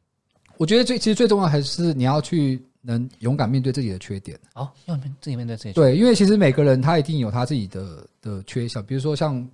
[0.58, 4.38] 我觉得最其实最重要还是你要去能勇敢面对自己的缺点。
[4.56, 5.74] 哦，要面自己面对自己。
[5.74, 9.48] 对，因为其实每个人他一定有他自己的的缺项，比如说像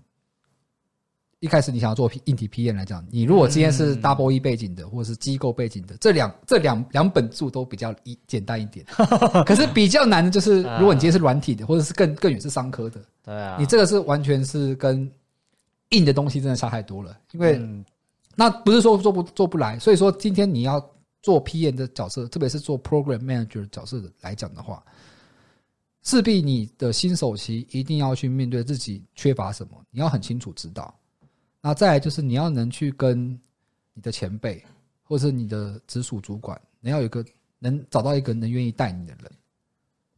[1.46, 8.84] 一开始你想要做硬体 PM 来讲，你如果今天是嗯 Double E 背景的，或者是机构背景的，这两这两两本著都比较一简单一点。
[9.46, 15.08] 可是比较难的就是， 如果你今天是软体的，或者是更更远是商科的，对啊，你这个是完全是跟
[15.90, 17.86] 硬的东西真的差太多了，因为嗯
[18.36, 20.84] 那不是说做不做不来，所以说今天你要
[21.22, 24.84] 做 PM 的角色，特别是做 Program Manager 的角色来讲的话，
[26.02, 30.92] 势必你的新手期一定要去面对自己缺乏什么，你要很清楚知道。
[31.66, 33.28] 那再来就是你要能去跟
[33.96, 34.64] 你的前辈
[35.02, 37.26] 或者是你的直属主管，你要有一个
[37.58, 39.32] 能找到一个能愿意带你的人。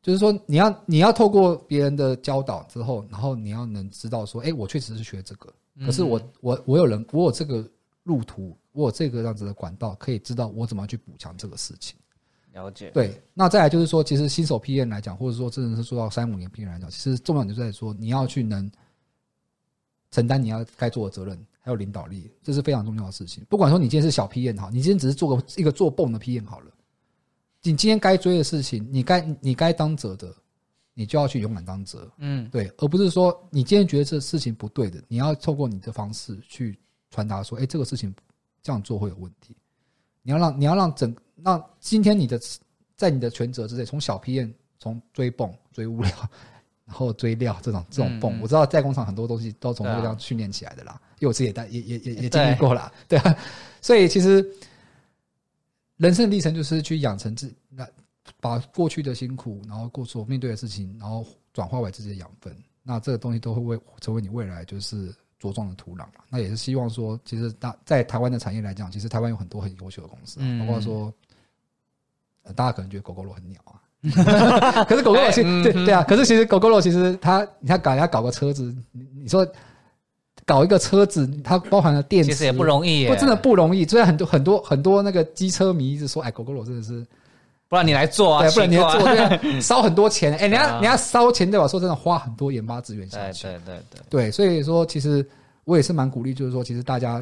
[0.01, 5.53] 就是说，你要你要透过别人的教导之后，然后你要能知道说，哎、我确实是学这个，
[5.85, 7.65] 可是我我我有人，我有这个
[8.03, 11.97] 路途，我有这个样子的管道，可以知道我怎么去补强这个事情。
[12.51, 12.91] 了解。
[12.91, 18.69] 对，那再来就是说，其实新手 PM 来讲，或者说真的是做到三五年 PM 来讲，其实重要就是在说，你要去能
[20.11, 23.45] 承担你要该做的责任，还有领导力，这是非常重要的事情。
[23.49, 26.71] 不管说你今天是小 P 验好，你今天只是做个一个做泵的 P 验好了，
[27.63, 30.33] 你今天该追的事情，你该你该当责的，
[30.93, 32.09] 你就要去勇敢当责。
[32.17, 36.79] 嗯，对，而不是说你今天觉得这事情不对的，你要透过你的方式去
[37.11, 38.13] 传达说，哎、这个事情
[38.63, 39.55] 这样做会有问题。
[40.21, 42.39] 你要让你要让整让今天你的
[42.95, 46.29] 在你的权责之内，从小 P 验从追泵、追物料，
[46.87, 53.37] 然后追料这种这种泵，我知道在工厂很多东西都从对啊这样训练起来的啦，因为我自己也带也也也也经对历过啦， 对啊，
[53.81, 54.43] 所以其实
[55.97, 57.87] 人生的历程就是去养成自那
[58.39, 62.55] 把过去的辛苦，然后过所面对的事情，然后转化为自己的养分。
[62.83, 66.23] 那这个东西都会为成为你未来就是茁壮的土壤嘛。
[66.29, 71.13] 那也是希望说，其实大在台湾的产业来讲，其实台湾有很多很优秀的公司、啊，嗯包括说，
[72.43, 73.81] 呃大家可能觉得狗狗肉很鸟啊，
[74.87, 79.45] 可是狗狗肉其实对对啊，可是其实狗狗肉其实它你看搞人家搞个车子，你你说
[80.45, 83.85] 搞一个车子，它包含了电池，其实也不容易，不真的不容易。
[83.85, 87.05] 虽然很多很多很多那个机车迷一直说，哎，狗狗肉真的是，
[87.67, 90.33] 不然你来做啊，对，不然你奇怪要做，对， 烧很多钱。
[90.37, 93.43] 哎，人家啊人家烧钱对吧说真的花很多研发资源下对去。
[93.43, 95.27] 对对对，对，所以说其实
[95.65, 97.21] 我也是蛮鼓励，就是说，其实大家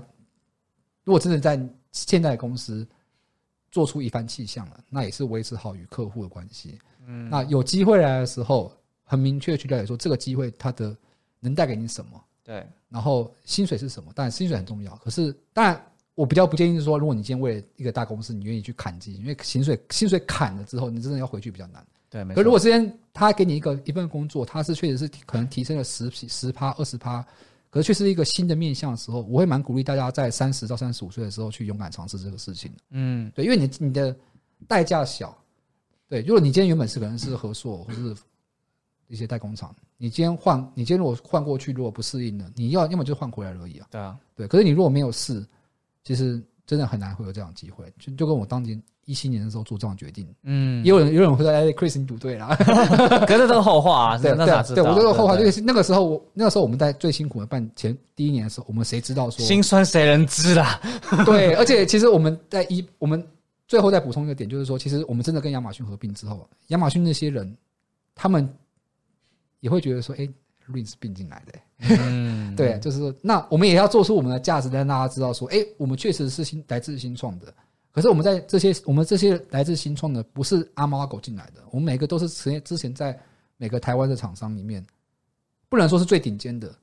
[1.03, 1.59] 如果真的在
[1.91, 2.88] 现在的公司
[3.76, 6.80] 做出一番气象了，那也是维持好与客户的关系。
[7.05, 8.71] 嗯，那有机会来的时候，
[9.03, 10.95] 很明确地去了解说这个机会它的
[11.41, 12.11] 能带给你什么。
[12.41, 14.13] 对，然后薪水是什么？
[14.15, 21.86] 当然薪水很重要，可是当然我比较不建议是说，如果你今天为了一个大公司，你愿意去砍基，因为薪水薪水砍了之后，你真的要回去比较难。
[22.09, 22.36] 对，没错。
[22.36, 27.26] 可如果之前他给你一个一份工作，他是确实是可能提升了十十趴二十趴，
[27.76, 32.71] 可是却是一个新的面向的时候，我会蛮鼓励大家在三十到三十五岁的时候去勇敢尝试这个事情。
[32.89, 34.15] 嗯，对，因为你你的
[34.65, 35.38] 代价小。
[36.07, 38.15] 对，如果你今天原本是可能是合作或是
[39.09, 43.88] 一些代工厂，你今天换，你今天如果换过去，如果不适应了，你要要么就换回来而已啊。
[43.91, 45.45] 对啊，对，可是你如果没有试，
[46.01, 47.93] 其实真的很难会有这样的机会。
[47.99, 52.56] 就就跟我当年一七年的时候做这样决定，嗯也，有人有人会说：“哎，Chris 你赌对了。
[53.28, 54.36] 可是这是后话啊， 对？
[54.36, 54.45] 对
[54.76, 60.82] 对，我这个后话就是那个时候我那个时候我们在最辛苦的办前第一年的时候，我们谁知道说心酸谁人知啦？
[61.24, 63.24] 对，而且其实我们在一我们
[63.68, 67.56] 最后再补充一个点，就是说，其实我们真的跟亚马逊合并之后，亚马逊那些人
[68.16, 68.51] 他们
[69.60, 70.28] 也会觉得说，哎
[70.68, 71.53] Ring 是并进来的、
[71.99, 77.53] 嗯，对，就是说那我们也要做出我们的价值，让大家知道说，哎、我们确实是新来自新创的。
[77.95, 83.17] 可是我们在这些我们这些来自新创的，不是阿猫阿狗进来的，我们每个都是之前之前在
[83.55, 84.85] 每个台湾的厂商里面，
[85.69, 86.75] 不能说是最顶尖的，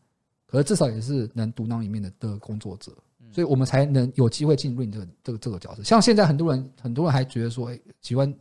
[0.47, 2.91] 可是至少也是能独当一面的的工作者，
[3.31, 5.83] 所以我们才能有机会进入你这个这个这个角色。
[5.83, 8.35] 像现在很多人很多人还觉得说，哎、喜欢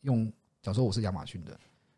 [0.00, 1.54] 用讲说我是亚马逊的，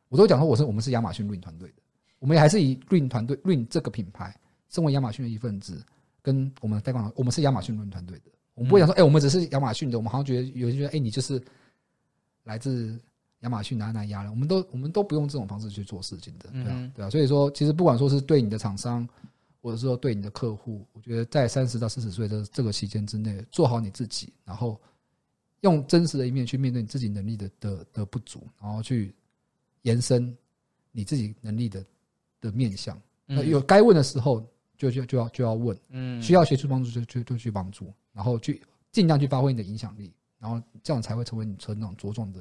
[0.08, 1.76] 我都讲说我是我们是亚马逊 Ring 团队的，
[2.18, 4.36] 我们还是以 Ring 团队 Ring 这个品牌，
[4.70, 5.80] 身为亚马逊的一份子，
[6.20, 11.40] 跟我们代广我们是亚马逊 Ring 团队的，我们不会讲说，哎、我们只是亚马逊的，我们好像觉得有些觉得，哎、你就是
[12.42, 12.98] 来自
[13.40, 19.08] 亚马逊哪哪压人，我们都我们都不用这种方式去做事情的，对啊嗯，对啊，所以说其实不管说是对你的厂商，
[19.60, 24.80] 或者说对你的客户，我觉得在三十到四十岁的这个期间之内，做好你自己，然后
[25.60, 29.14] 用真实的一面去面对你自己能力的的的不足，然后去
[29.82, 30.34] 延伸
[30.92, 31.84] 你自己能力的
[32.40, 33.00] 的面向。
[33.26, 34.42] 那有该问的时候
[34.76, 38.62] 就就就要就要问，嗯需要协助帮助就就就去帮助，然后去
[38.92, 42.40] 尽量去发挥你的影响力，然后这样才会成为你成长茁壮的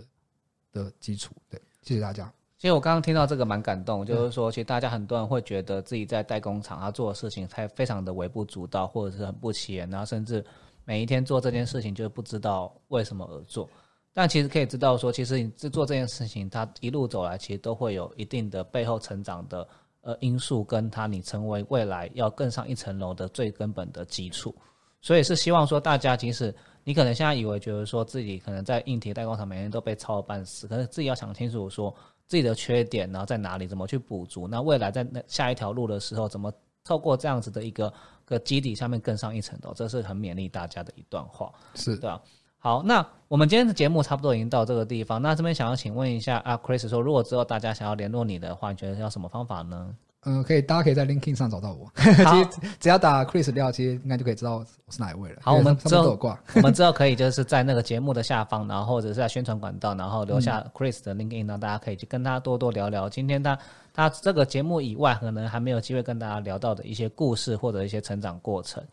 [0.72, 1.34] 的基础。
[1.50, 2.32] 对，谢谢大家。
[2.58, 10.44] 其实我刚刚听到这个蛮感动，就是说，其实大家很多人会觉得自己在代工厂他做的事情才非常的微不足道，或者是很不起眼，然后甚至
[10.86, 13.70] 每一天做这件事情就是不知道为什么而做。
[14.14, 19.68] 但其实可以知道说，其实你在做这件事情，它一路走来，其实都会有一定的背后成长的
[20.06, 24.56] 呃因素，跟它你成为未来要更上一层楼的最根本的基础。
[25.02, 26.54] 所以是希望说，大家即使
[26.84, 31.94] 你可能现在以为觉得说自己可能在硬体代工厂每天都被操得半死，可是自己要想清楚说
[32.28, 34.48] 自己的缺点，然后在哪里，怎么去补足。
[34.48, 36.54] 那未来在那下一条路的时候，怎么
[36.84, 37.92] 透过这样子的一个
[38.26, 41.52] 个基底下面更上一层楼，这是很勉励大家的一段话。
[41.76, 42.22] 是对啊。
[42.66, 45.22] 好，那我们今天的节目差不多已经到这个地方。
[45.22, 49.94] 那这边想要请问一下啊，Chris 说，如果之后大家想要联络你的话，你觉得要什么方法呢？
[50.24, 51.86] 嗯、可以，大家可以在 LinkedIn 上找到我。
[52.24, 55.36] 好 其实只要打 Chris 廖，其实应该就可以知道我是哪一位了。
[55.44, 56.36] 好我们 之后挂。
[56.58, 63.08] 我们之后可以就是在那个节目的下方，然后或者是在宣传管道，然后留下 Chris 的 LinkedIn，让大家可以去跟他多多聊聊。
[63.08, 63.56] 今天他
[63.94, 68.84] 他这个节目以外，可能还没有机会跟大家聊到的一些故事或者一些成长过程。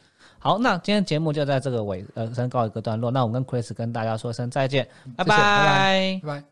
[0.43, 3.13] 好，那今天节目就在这个尾呃先告一个段落。
[3.13, 4.87] 那我们跟 Chris 跟大家说声再见，
[5.17, 6.52] 拜谢谢拜拜拜拜。